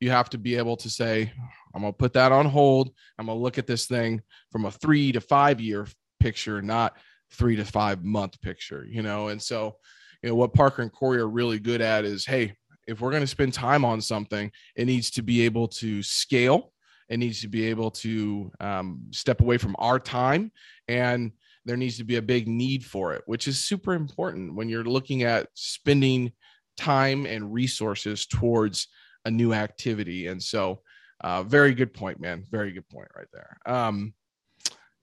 [0.00, 1.32] you have to be able to say,
[1.74, 2.90] I'm going to put that on hold.
[3.18, 4.20] I'm going to look at this thing
[4.52, 5.86] from a three to five year
[6.20, 6.96] picture, not
[7.32, 9.28] three to five month picture, you know?
[9.28, 9.76] And so,
[10.22, 12.54] you know, what Parker and Corey are really good at is, hey,
[12.86, 16.72] if we're going to spend time on something, it needs to be able to scale.
[17.08, 20.52] It needs to be able to um, step away from our time.
[20.88, 21.32] And
[21.64, 24.84] there needs to be a big need for it, which is super important when you're
[24.84, 26.32] looking at spending
[26.76, 28.88] time and resources towards
[29.24, 30.28] a new activity.
[30.28, 30.80] And so,
[31.20, 32.44] uh, very good point, man.
[32.50, 33.58] Very good point right there.
[33.66, 34.14] Um,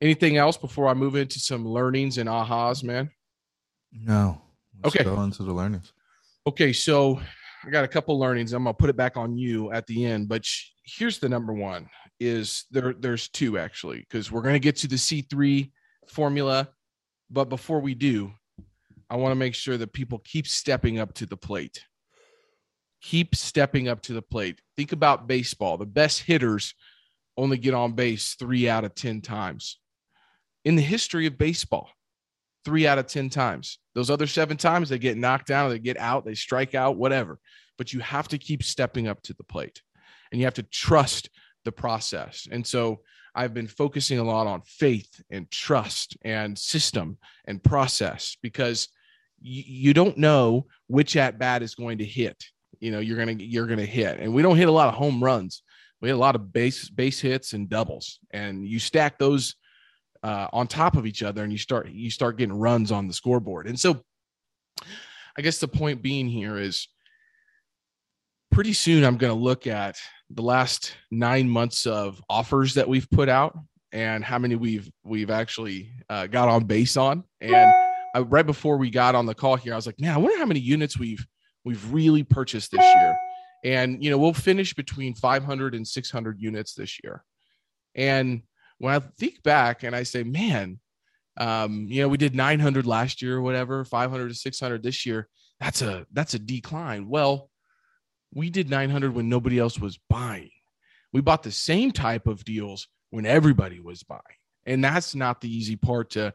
[0.02, 3.10] Anything else before I move into some learnings and ahas, man?
[3.92, 4.42] No.
[4.84, 5.06] Let's okay.
[5.06, 5.94] Go into the learnings.
[6.48, 7.20] Okay, so
[7.66, 8.54] I got a couple learnings.
[8.54, 11.54] I'm gonna put it back on you at the end, but sh- here's the number
[11.54, 11.90] one:
[12.20, 12.94] is there?
[12.94, 15.72] There's two actually, because we're gonna get to the C3
[16.08, 16.70] formula,
[17.32, 18.32] but before we do,
[19.10, 21.84] I want to make sure that people keep stepping up to the plate.
[23.02, 24.62] Keep stepping up to the plate.
[24.76, 25.78] Think about baseball.
[25.78, 26.74] The best hitters
[27.38, 29.78] only get on base three out of 10 times
[30.66, 31.90] in the history of baseball.
[32.66, 33.78] Three out of 10 times.
[33.94, 37.40] Those other seven times they get knocked down, they get out, they strike out, whatever.
[37.78, 39.82] But you have to keep stepping up to the plate
[40.32, 41.30] and you have to trust
[41.64, 42.48] the process.
[42.52, 43.02] And so
[43.36, 48.88] I've been focusing a lot on faith and trust and system and process because
[49.42, 52.44] you don't know which at bat is going to hit.
[52.80, 54.20] You know, you're going to you're going to hit.
[54.20, 55.62] And we don't hit a lot of home runs.
[56.02, 58.20] We hit a lot of base base hits and doubles.
[58.32, 59.56] And you stack those
[60.26, 63.14] uh, on top of each other and you start you start getting runs on the
[63.14, 63.68] scoreboard.
[63.68, 64.04] And so
[65.38, 66.88] i guess the point being here is
[68.52, 69.98] pretty soon i'm going to look at
[70.30, 73.58] the last nine months of offers that we've put out
[73.92, 77.24] and how many we've we've actually uh, got on base on.
[77.40, 77.72] And
[78.16, 80.38] I, right before we got on the call here i was like man i wonder
[80.38, 81.26] how many units we've
[81.64, 83.18] we've really purchased this year.
[83.64, 87.24] And you know we'll finish between 500 and 600 units this year.
[87.96, 88.44] And
[88.80, 90.80] when I think back and I say, man,
[91.38, 95.28] um, you know, we did 900 last year or whatever, 500 to 600 this year.
[95.60, 97.08] That's a that's a decline.
[97.10, 97.50] Well,
[98.34, 100.52] we did 900 when nobody else was buying.
[101.14, 104.22] We bought the same type of deals when everybody was buying,
[104.66, 106.34] and that's not the easy part to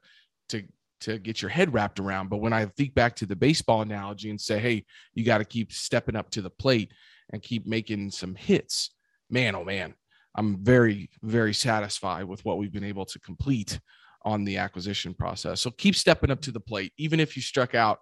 [0.50, 0.62] to
[1.02, 2.28] to get your head wrapped around.
[2.28, 4.84] But when I think back to the baseball analogy and say, hey,
[5.14, 6.92] you got to keep stepping up to the plate
[7.32, 8.90] and keep making some hits,
[9.30, 9.94] man, oh man,
[10.34, 13.80] I'm very, very satisfied with what we've been able to complete
[14.22, 15.60] on the acquisition process.
[15.60, 16.92] So keep stepping up to the plate.
[16.98, 17.98] Even if you struck out,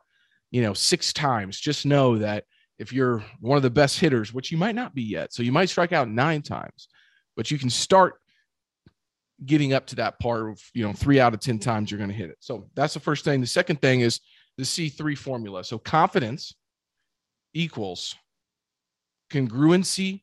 [0.51, 2.45] you know, six times, just know that
[2.79, 5.53] if you're one of the best hitters, which you might not be yet, so you
[5.53, 6.89] might strike out nine times,
[7.37, 8.15] but you can start
[9.45, 12.11] getting up to that part of, you know, three out of 10 times you're going
[12.11, 12.37] to hit it.
[12.41, 13.41] So that's the first thing.
[13.41, 14.21] The second thing is
[14.57, 15.65] the C3 formula.
[15.65, 16.55] So confidence
[17.55, 18.17] equals
[19.31, 20.23] congruency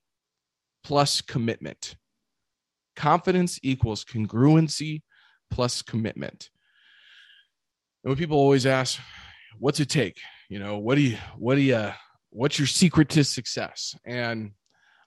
[0.86, 1.95] plus commitment.
[2.95, 5.01] Confidence equals congruency
[5.49, 6.51] plus commitment.
[8.03, 8.99] And when people always ask,
[9.57, 10.19] what's it take?
[10.47, 11.89] You know, what do you, what do you,
[12.29, 13.95] what's your secret to success?
[14.05, 14.51] And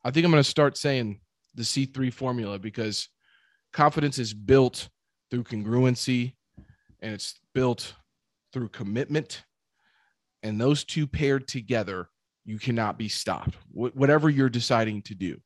[0.05, 1.21] I think I'm going to start saying
[1.55, 3.09] the C3 formula because
[3.73, 4.89] confidence is built
[5.31, 6.35] through congruency
[7.01, 7.95] and it's built
[8.53, 9.45] through commitment.
[10.43, 12.09] And those two paired together,
[12.45, 15.41] you cannot be stopped, whatever you're deciding to do.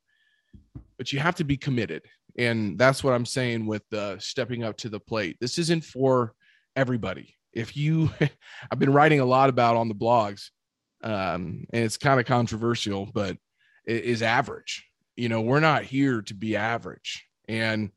[1.03, 2.05] But you have to be committed.
[2.39, 5.37] And that's what I'm saying with uh, stepping up to the plate.
[5.41, 6.33] This isn't for
[6.77, 7.35] everybody.
[7.53, 8.09] If you,
[8.71, 10.51] I've been writing a lot about on the blogs,
[11.03, 13.37] um, and it's kind of controversial, but
[13.85, 14.87] it is average.
[15.17, 17.27] You know, we're not here to be average.
[17.49, 17.91] And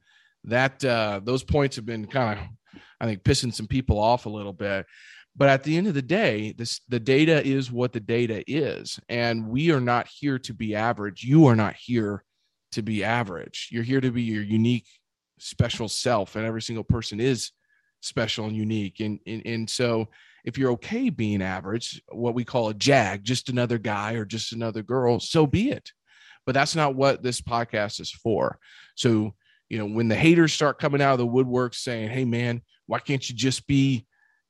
[0.45, 4.30] that, uh, those points have been kind of, I think, pissing some people off a
[4.30, 4.88] little bit.
[5.36, 8.99] But at the end of the day, this the data is what the data is.
[9.10, 11.24] And we are not here to be average.
[11.24, 12.24] You are not here
[12.76, 13.69] to be average.
[13.71, 14.88] You're here to be your unique,
[15.39, 16.36] special self.
[16.36, 17.51] And every single person is
[18.01, 18.99] special and unique.
[18.99, 20.09] And, and, and so
[20.43, 24.53] if you're okay being average, what we call a jag, just another guy or just
[24.53, 25.91] another girl, so be it.
[26.45, 28.59] But that's not what this podcast is for.
[28.95, 29.34] So,
[29.69, 32.99] you know, when the haters start coming out of the woodwork saying, hey, man, why
[32.99, 34.05] can't you just be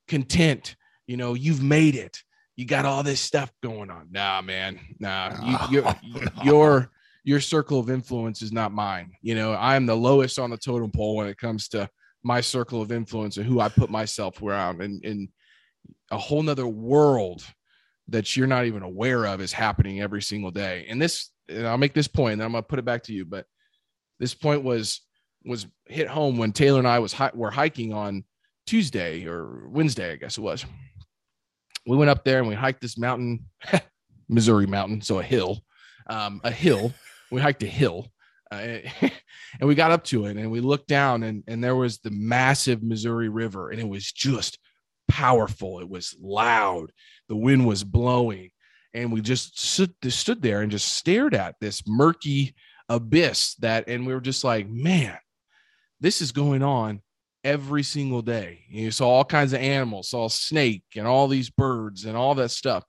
[0.08, 0.76] content?
[1.06, 2.22] You know, you've made it.
[2.56, 4.08] You got all this stuff going on.
[4.10, 4.80] Nah, man.
[4.98, 5.84] Nah, you,
[6.44, 6.95] your oh,
[7.26, 9.10] your circle of influence is not mine.
[9.20, 11.90] You know, I'm the lowest on the totem pole when it comes to
[12.22, 14.80] my circle of influence and who I put myself around.
[14.80, 15.28] And,
[16.12, 17.44] a whole nother world
[18.08, 20.86] that you're not even aware of is happening every single day.
[20.88, 23.24] And this, and I'll make this point, and I'm gonna put it back to you.
[23.24, 23.44] But
[24.20, 25.00] this point was
[25.44, 28.24] was hit home when Taylor and I was were hiking on
[28.66, 30.64] Tuesday or Wednesday, I guess it was.
[31.86, 33.46] We went up there and we hiked this mountain,
[34.28, 35.60] Missouri mountain, so a hill,
[36.08, 36.92] um, a hill.
[37.30, 38.12] We hiked a hill,
[38.50, 38.56] uh,
[39.00, 39.10] and
[39.62, 42.82] we got up to it and we looked down and and there was the massive
[42.82, 44.58] Missouri River and it was just
[45.08, 45.80] powerful.
[45.80, 46.92] It was loud.
[47.28, 48.50] The wind was blowing.
[48.94, 52.54] And we just stood, stood there and just stared at this murky
[52.88, 55.18] abyss that, and we were just like, man,
[56.00, 57.02] this is going on
[57.44, 58.64] every single day.
[58.70, 62.34] You saw all kinds of animals, saw a snake and all these birds and all
[62.36, 62.84] that stuff.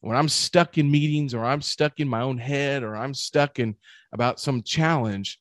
[0.00, 3.58] When I'm stuck in meetings or I'm stuck in my own head or I'm stuck
[3.58, 3.76] in
[4.12, 5.38] about some challenge,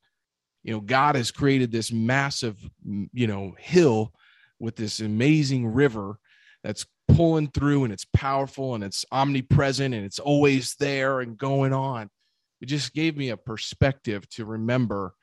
[0.64, 2.58] you know, God has created this massive,
[3.14, 4.14] you know, hill
[4.60, 6.20] with this amazing river
[6.64, 11.74] that's pulling through and it's powerful and it's omnipresent and it's always there and going
[11.74, 12.10] on.
[12.62, 15.14] It just gave me a perspective to remember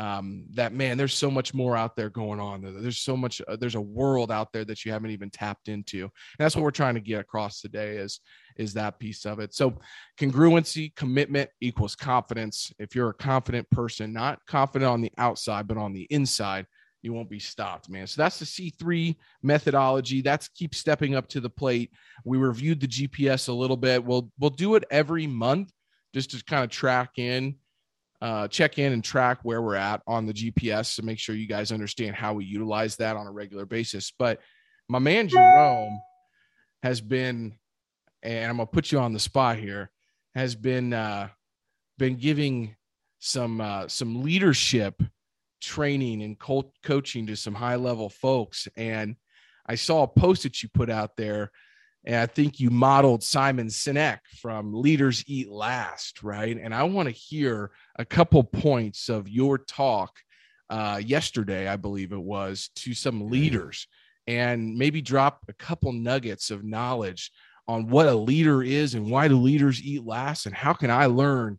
[0.00, 2.62] um, that man, there's so much more out there going on.
[2.62, 6.04] There's so much, uh, there's a world out there that you haven't even tapped into.
[6.04, 8.20] And that's what we're trying to get across today is,
[8.56, 9.52] is that piece of it.
[9.52, 9.74] So
[10.18, 12.72] congruency, commitment equals confidence.
[12.78, 16.64] If you're a confident person, not confident on the outside, but on the inside,
[17.02, 18.06] you won't be stopped, man.
[18.06, 20.22] So that's the C3 methodology.
[20.22, 21.90] That's keep stepping up to the plate.
[22.24, 24.02] We reviewed the GPS a little bit.
[24.02, 25.72] We'll we'll do it every month
[26.14, 27.56] just to kind of track in,
[28.22, 31.46] uh, check in and track where we're at on the GPS to make sure you
[31.46, 34.12] guys understand how we utilize that on a regular basis.
[34.18, 34.40] But
[34.88, 35.98] my man Jerome
[36.82, 37.54] has been,
[38.22, 39.90] and I'm gonna put you on the spot here,
[40.34, 41.28] has been uh,
[41.98, 42.76] been giving
[43.20, 45.02] some uh, some leadership
[45.60, 48.66] training and co- coaching to some high level folks.
[48.76, 49.16] And
[49.66, 51.52] I saw a post that you put out there,
[52.04, 56.56] and I think you modeled Simon Sinek from Leaders Eat Last, right?
[56.56, 60.12] And I want to hear a couple points of your talk
[60.70, 63.86] uh, yesterday, I believe it was, to some leaders
[64.26, 67.30] and maybe drop a couple nuggets of knowledge
[67.68, 71.06] on what a leader is and why do leaders eat last and how can I
[71.06, 71.58] learn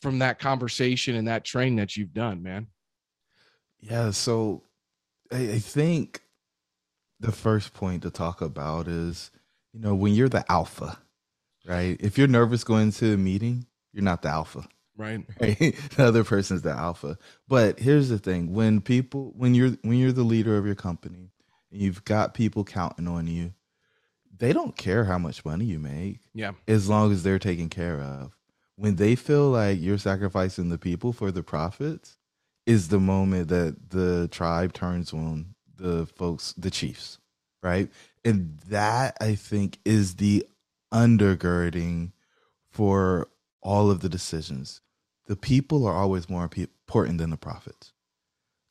[0.00, 2.66] from that conversation and that training that you've done, man?
[3.80, 4.64] Yeah, so
[5.30, 6.22] I, I think
[7.20, 9.30] the first point to talk about is,
[9.72, 10.98] you know, when you're the alpha,
[11.66, 11.96] right?
[12.00, 14.66] If you're nervous going to a meeting, you're not the alpha.
[14.96, 15.24] Right.
[15.40, 15.58] right?
[15.96, 17.18] the other person's the alpha.
[17.48, 18.52] But here's the thing.
[18.52, 21.32] When people when you're when you're the leader of your company
[21.70, 23.54] and you've got people counting on you,
[24.36, 26.20] they don't care how much money you make.
[26.34, 26.52] Yeah.
[26.68, 28.36] As long as they're taken care of.
[28.76, 32.16] When they feel like you're sacrificing the people for the profits,
[32.66, 37.18] is the moment that the tribe turns on the folks, the chiefs,
[37.62, 37.90] right?
[38.24, 40.46] And that I think is the
[40.92, 42.12] undergirding
[42.70, 43.28] for
[43.62, 44.80] all of the decisions.
[45.26, 47.92] the people are always more important than the profits,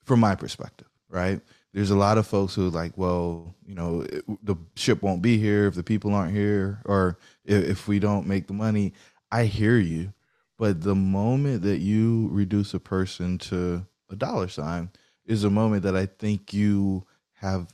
[0.03, 1.41] from my perspective, right?
[1.73, 5.21] There's a lot of folks who are like, well, you know, it, the ship won't
[5.21, 8.93] be here if the people aren't here, or if, if we don't make the money.
[9.31, 10.13] I hear you,
[10.57, 14.89] but the moment that you reduce a person to a dollar sign
[15.25, 17.67] is a moment that I think you have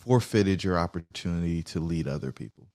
[0.00, 2.68] forfeited your opportunity to lead other people.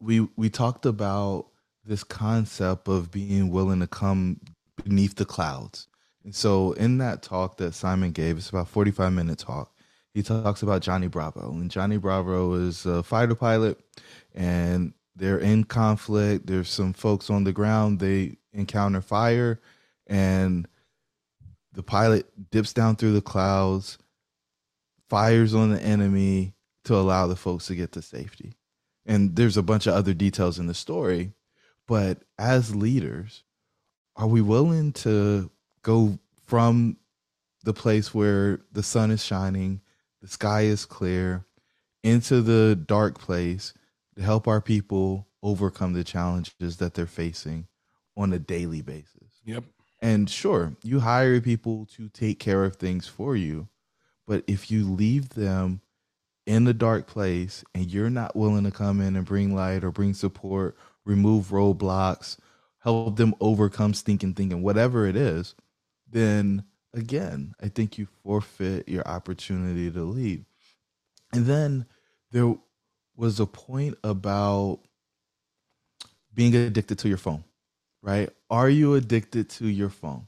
[0.00, 1.46] We we talked about
[1.84, 4.40] this concept of being willing to come
[4.82, 5.88] beneath the clouds.
[6.24, 9.72] And so in that talk that Simon gave, it's about 45 minute talk.
[10.14, 11.50] He talks about Johnny Bravo.
[11.50, 13.78] And Johnny Bravo is a fighter pilot
[14.34, 16.46] and they're in conflict.
[16.46, 18.00] There's some folks on the ground.
[18.00, 19.60] They encounter fire
[20.06, 20.66] and
[21.72, 23.98] the pilot dips down through the clouds,
[25.08, 28.54] fires on the enemy to allow the folks to get to safety.
[29.06, 31.32] And there's a bunch of other details in the story,
[31.86, 33.44] but as leaders,
[34.16, 35.50] are we willing to
[35.82, 36.96] go from
[37.64, 39.80] the place where the sun is shining,
[40.22, 41.44] the sky is clear,
[42.02, 43.74] into the dark place
[44.16, 47.66] to help our people overcome the challenges that they're facing
[48.16, 49.40] on a daily basis?
[49.44, 49.64] Yep.
[50.00, 53.68] And sure, you hire people to take care of things for you,
[54.26, 55.80] but if you leave them
[56.46, 59.90] in the dark place and you're not willing to come in and bring light or
[59.90, 62.36] bring support, remove roadblocks,
[62.80, 65.54] help them overcome stinking thinking, whatever it is,
[66.10, 70.44] then again, I think you forfeit your opportunity to lead.
[71.32, 71.86] And then
[72.30, 72.54] there
[73.16, 74.80] was a point about
[76.32, 77.44] being addicted to your phone
[78.04, 78.28] right?
[78.50, 80.26] Are you addicted to your phone?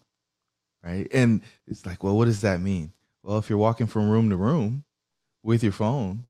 [0.82, 1.06] Right?
[1.12, 2.92] And it's like, well, what does that mean?
[3.26, 4.84] Well, if you're walking from room to room
[5.42, 6.26] with your phone,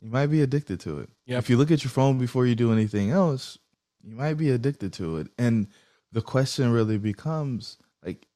[0.00, 1.10] you might be addicted to it.
[1.26, 1.38] Yeah.
[1.38, 3.56] If you look at your phone before you do anything else,
[4.02, 5.28] you might be addicted to it.
[5.38, 5.68] And
[6.10, 8.26] the question really becomes like,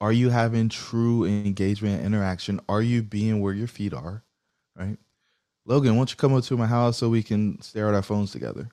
[0.00, 2.60] are you having true engagement and interaction?
[2.68, 4.22] Are you being where your feet are?
[4.76, 4.98] Right?
[5.64, 8.02] Logan, why don't you come up to my house so we can stare at our
[8.02, 8.68] phones together?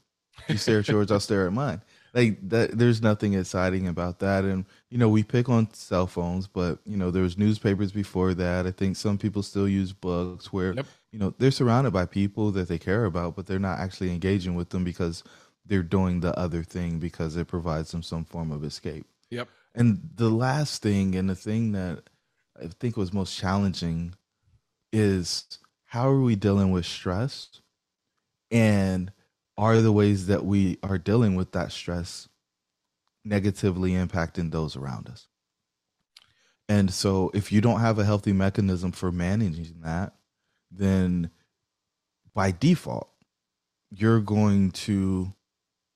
[0.48, 1.82] You stare at yours, I'll stare at mine
[2.14, 4.44] like that there's nothing exciting about that.
[4.44, 8.34] And you know we pick on cell phones but you know there was newspapers before
[8.36, 8.66] that.
[8.68, 10.86] I think some people still use books where yep.
[11.12, 14.56] you know they're surrounded by people that they care about but they're not actually engaging
[14.56, 15.24] with them because
[15.66, 19.06] they're doing the other thing because it provides them some form of escape.
[19.30, 19.48] Yep.
[19.76, 22.04] And the last thing and the thing that
[22.62, 24.14] i think was most challenging
[24.92, 27.62] is how are we dealing with stress
[28.52, 29.12] and
[29.58, 32.28] are the ways that we are dealing with that stress
[33.26, 35.28] negatively impacting those around us.
[36.68, 40.14] And so if you don't have a healthy mechanism for managing that,
[40.72, 41.30] then
[42.34, 43.10] by default,
[43.92, 45.34] you're going to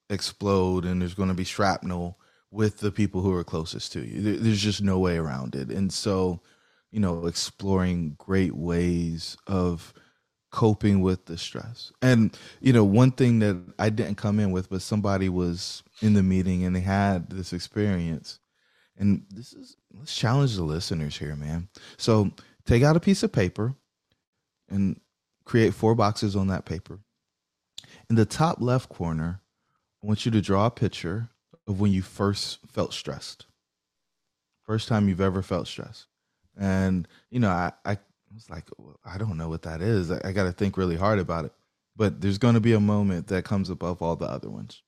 [0.09, 2.19] explode and there's going to be shrapnel
[2.51, 4.37] with the people who are closest to you.
[4.37, 5.69] There's just no way around it.
[5.69, 6.41] And so,
[6.91, 9.93] you know, exploring great ways of
[10.51, 11.91] coping with the stress.
[12.01, 16.13] And you know, one thing that I didn't come in with, but somebody was in
[16.13, 18.39] the meeting and they had this experience.
[18.97, 21.69] And this is let's challenge the listeners here, man.
[21.97, 22.31] So
[22.65, 23.75] take out a piece of paper
[24.69, 24.99] and
[25.45, 26.99] create four boxes on that paper.
[28.09, 29.41] In the top left corner,
[30.03, 31.29] I want you to draw a picture
[31.67, 33.45] of when you first felt stressed.
[34.63, 36.07] First time you've ever felt stressed.
[36.57, 37.97] And you know, I, I
[38.37, 38.69] was like,
[39.03, 40.11] I don't know what that is.
[40.11, 41.51] I, I got to think really hard about it.
[41.95, 44.83] But there's going to be a moment that comes above all the other ones.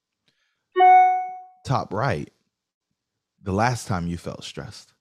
[1.65, 2.29] Top right,
[3.41, 4.93] the last time you felt stressed.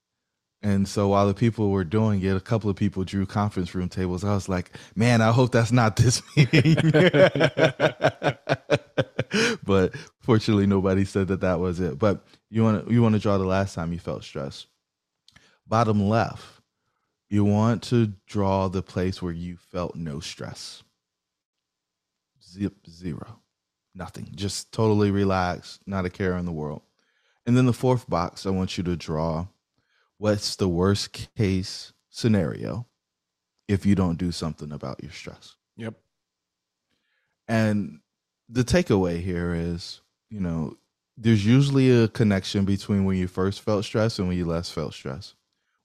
[0.63, 3.89] And so while the people were doing it, a couple of people drew conference room
[3.89, 4.25] tables.
[4.25, 6.75] I was like, man, I hope that's not this meeting.
[9.63, 11.99] but fortunately, nobody said that that was it.
[11.99, 14.67] But you want to you want to draw the last time you felt stressed.
[15.67, 16.58] Bottom left,
[17.29, 20.83] you want to draw the place where you felt no stress.
[22.43, 23.41] Zip zero.
[23.95, 24.31] Nothing.
[24.35, 26.83] Just totally relaxed, not a care in the world.
[27.47, 29.49] And then the fourth box, I want you to draw
[30.19, 32.87] what's the worst case scenario
[33.67, 35.57] if you don't do something about your stress.
[35.77, 35.95] Yep.
[37.47, 38.01] And
[38.49, 40.01] the takeaway here is,
[40.31, 40.77] you know,
[41.17, 44.95] there's usually a connection between when you first felt stress and when you last felt
[44.95, 45.35] stress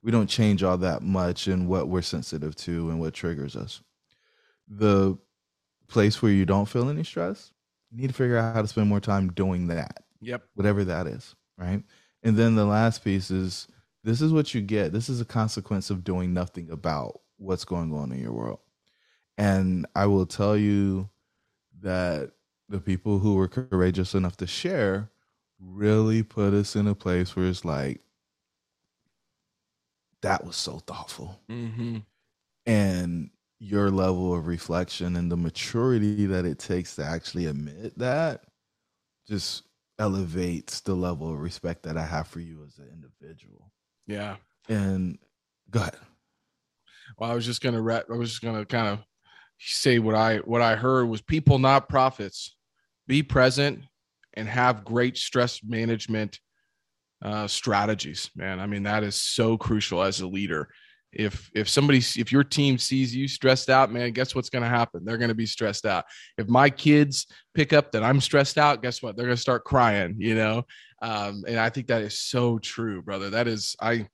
[0.04, 3.80] we don't change all that much in what we're sensitive to and what triggers us.
[4.68, 5.16] The
[5.88, 7.52] place where you don't feel any stress,
[7.90, 10.04] you need to figure out how to spend more time doing that.
[10.20, 10.42] Yep.
[10.54, 11.82] Whatever that is, right?
[12.22, 13.66] And then the last piece is
[14.04, 14.92] this is what you get.
[14.92, 18.60] This is a consequence of doing nothing about what's going on in your world.
[19.38, 21.08] And I will tell you
[21.80, 22.30] that
[22.68, 25.08] the people who were courageous enough to share
[25.58, 28.02] really put us in a place where it's like,
[30.24, 31.38] that was so thoughtful.
[31.50, 31.98] Mm-hmm.
[32.66, 38.44] And your level of reflection and the maturity that it takes to actually admit that
[39.28, 39.64] just
[39.98, 43.70] elevates the level of respect that I have for you as an individual.
[44.06, 44.36] Yeah.
[44.68, 45.18] And
[45.70, 45.96] go ahead.
[47.18, 49.00] Well, I was just gonna I was just gonna kind of
[49.60, 52.56] say what I what I heard was people not profits.
[53.06, 53.84] Be present
[54.32, 56.40] and have great stress management
[57.22, 58.60] uh, strategies, man.
[58.60, 60.68] I mean, that is so crucial as a leader.
[61.12, 64.68] If if somebody if your team sees you stressed out, man, guess what's going to
[64.68, 65.04] happen?
[65.04, 66.04] They're going to be stressed out.
[66.38, 69.16] If my kids pick up that I'm stressed out, guess what?
[69.16, 70.64] They're going to start crying, you know.
[71.02, 73.30] Um, and I think that is so true, brother.
[73.30, 74.08] That is I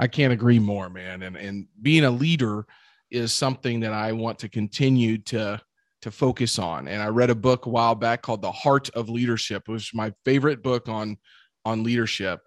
[0.00, 1.22] I can't agree more, man.
[1.22, 2.66] And and being a leader
[3.10, 5.60] is something that I want to continue to
[6.02, 6.88] to focus on.
[6.88, 9.64] And I read a book a while back called The Heart of Leadership.
[9.68, 11.18] It was my favorite book on
[11.64, 12.40] on leadership.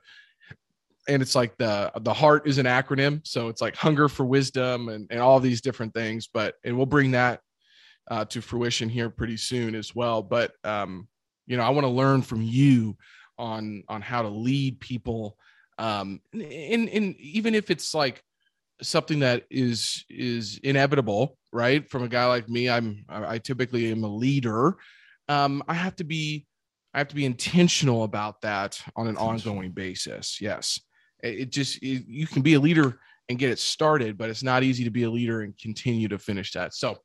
[1.07, 4.88] And it's like the the heart is an acronym, so it's like hunger for wisdom
[4.88, 6.30] and, and all these different things.
[6.34, 7.41] But and we'll bring that
[8.09, 10.22] uh, to fruition here pretty soon as well.
[10.22, 11.07] But um,
[11.45, 12.95] you know, I want to learn from you
[13.38, 15.38] on on how to lead people.
[15.78, 18.24] Um, and, and even if it's like
[18.82, 24.03] something that is is inevitable right from a guy like me i'm i typically am
[24.03, 24.76] a leader
[25.30, 26.45] um i have to be
[26.93, 30.79] i have to be intentional about that on an ongoing basis yes
[31.21, 34.63] it, just it, you can be a leader and get it started but it's not
[34.63, 36.97] easy to be a leader and continue to finish that so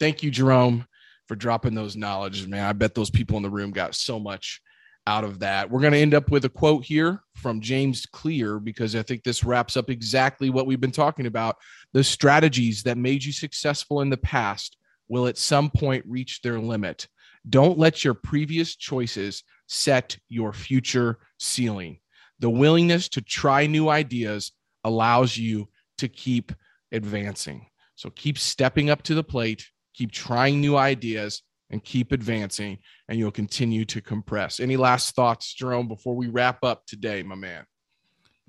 [0.00, 0.86] thank you jerome
[1.28, 4.60] for dropping those knowledges man i bet those people in the room got so much
[5.06, 5.70] out of that.
[5.70, 9.24] We're going to end up with a quote here from James Clear because I think
[9.24, 11.56] this wraps up exactly what we've been talking about.
[11.92, 14.76] The strategies that made you successful in the past
[15.08, 17.08] will at some point reach their limit.
[17.48, 21.98] Don't let your previous choices set your future ceiling.
[22.38, 24.52] The willingness to try new ideas
[24.84, 25.68] allows you
[25.98, 26.52] to keep
[26.92, 27.66] advancing.
[27.94, 32.78] So keep stepping up to the plate, keep trying new ideas, and keep advancing,
[33.08, 34.60] and you'll continue to compress.
[34.60, 37.64] Any last thoughts, Jerome, before we wrap up today, my man?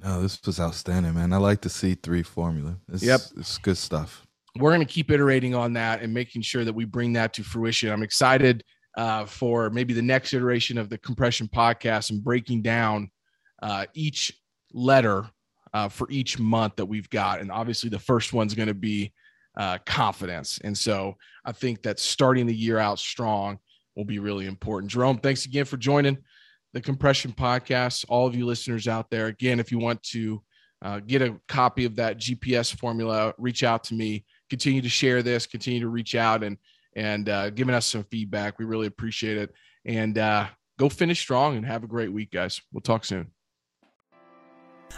[0.03, 1.31] No, this was outstanding, man.
[1.31, 2.77] I like the C3 formula.
[2.91, 3.21] It's, yep.
[3.37, 4.27] It's good stuff.
[4.57, 7.43] We're going to keep iterating on that and making sure that we bring that to
[7.43, 7.91] fruition.
[7.91, 8.63] I'm excited
[8.95, 13.09] uh, for maybe the next iteration of the compression podcast and breaking down
[13.61, 14.33] uh, each
[14.73, 15.25] letter
[15.73, 17.39] uh, for each month that we've got.
[17.39, 19.13] And obviously, the first one's going to be
[19.57, 20.59] uh, confidence.
[20.63, 21.15] And so
[21.45, 23.59] I think that starting the year out strong
[23.95, 24.91] will be really important.
[24.91, 26.17] Jerome, thanks again for joining
[26.73, 28.05] the Compression Podcast.
[28.09, 30.41] All of you listeners out there, again, if you want to
[30.83, 34.25] uh, get a copy of that GPS formula, reach out to me.
[34.49, 35.45] Continue to share this.
[35.45, 36.57] Continue to reach out and
[36.95, 38.59] and uh, giving us some feedback.
[38.59, 39.53] We really appreciate it.
[39.85, 40.47] And uh,
[40.79, 42.61] go finish strong and have a great week, guys.
[42.71, 43.31] We'll talk soon.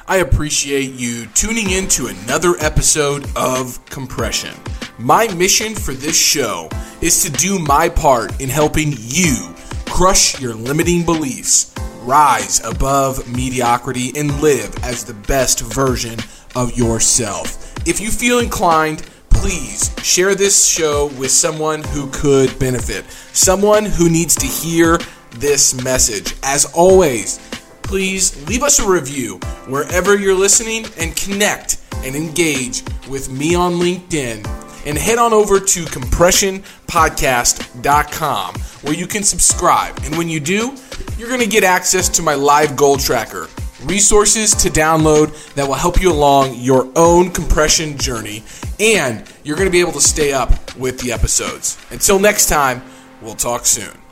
[0.07, 4.53] I appreciate you tuning in to another episode of Compression.
[4.99, 6.69] My mission for this show
[7.01, 9.55] is to do my part in helping you
[9.87, 16.19] crush your limiting beliefs, rise above mediocrity, and live as the best version
[16.55, 17.73] of yourself.
[17.87, 19.09] If you feel inclined,
[19.45, 24.97] please share this show with someone who could benefit, someone who needs to hear
[25.35, 26.33] this message.
[26.41, 27.37] As always,
[27.83, 29.37] please leave us a review
[29.67, 34.43] wherever you're listening and connect and engage with me on LinkedIn.
[34.87, 39.95] And head on over to compressionpodcast.com where you can subscribe.
[40.05, 40.75] And when you do,
[41.19, 43.47] you're going to get access to my live goal tracker,
[43.85, 48.43] resources to download that will help you along your own compression journey,
[48.79, 51.77] and you're going to be able to stay up with the episodes.
[51.91, 52.81] Until next time,
[53.21, 54.04] we'll talk soon.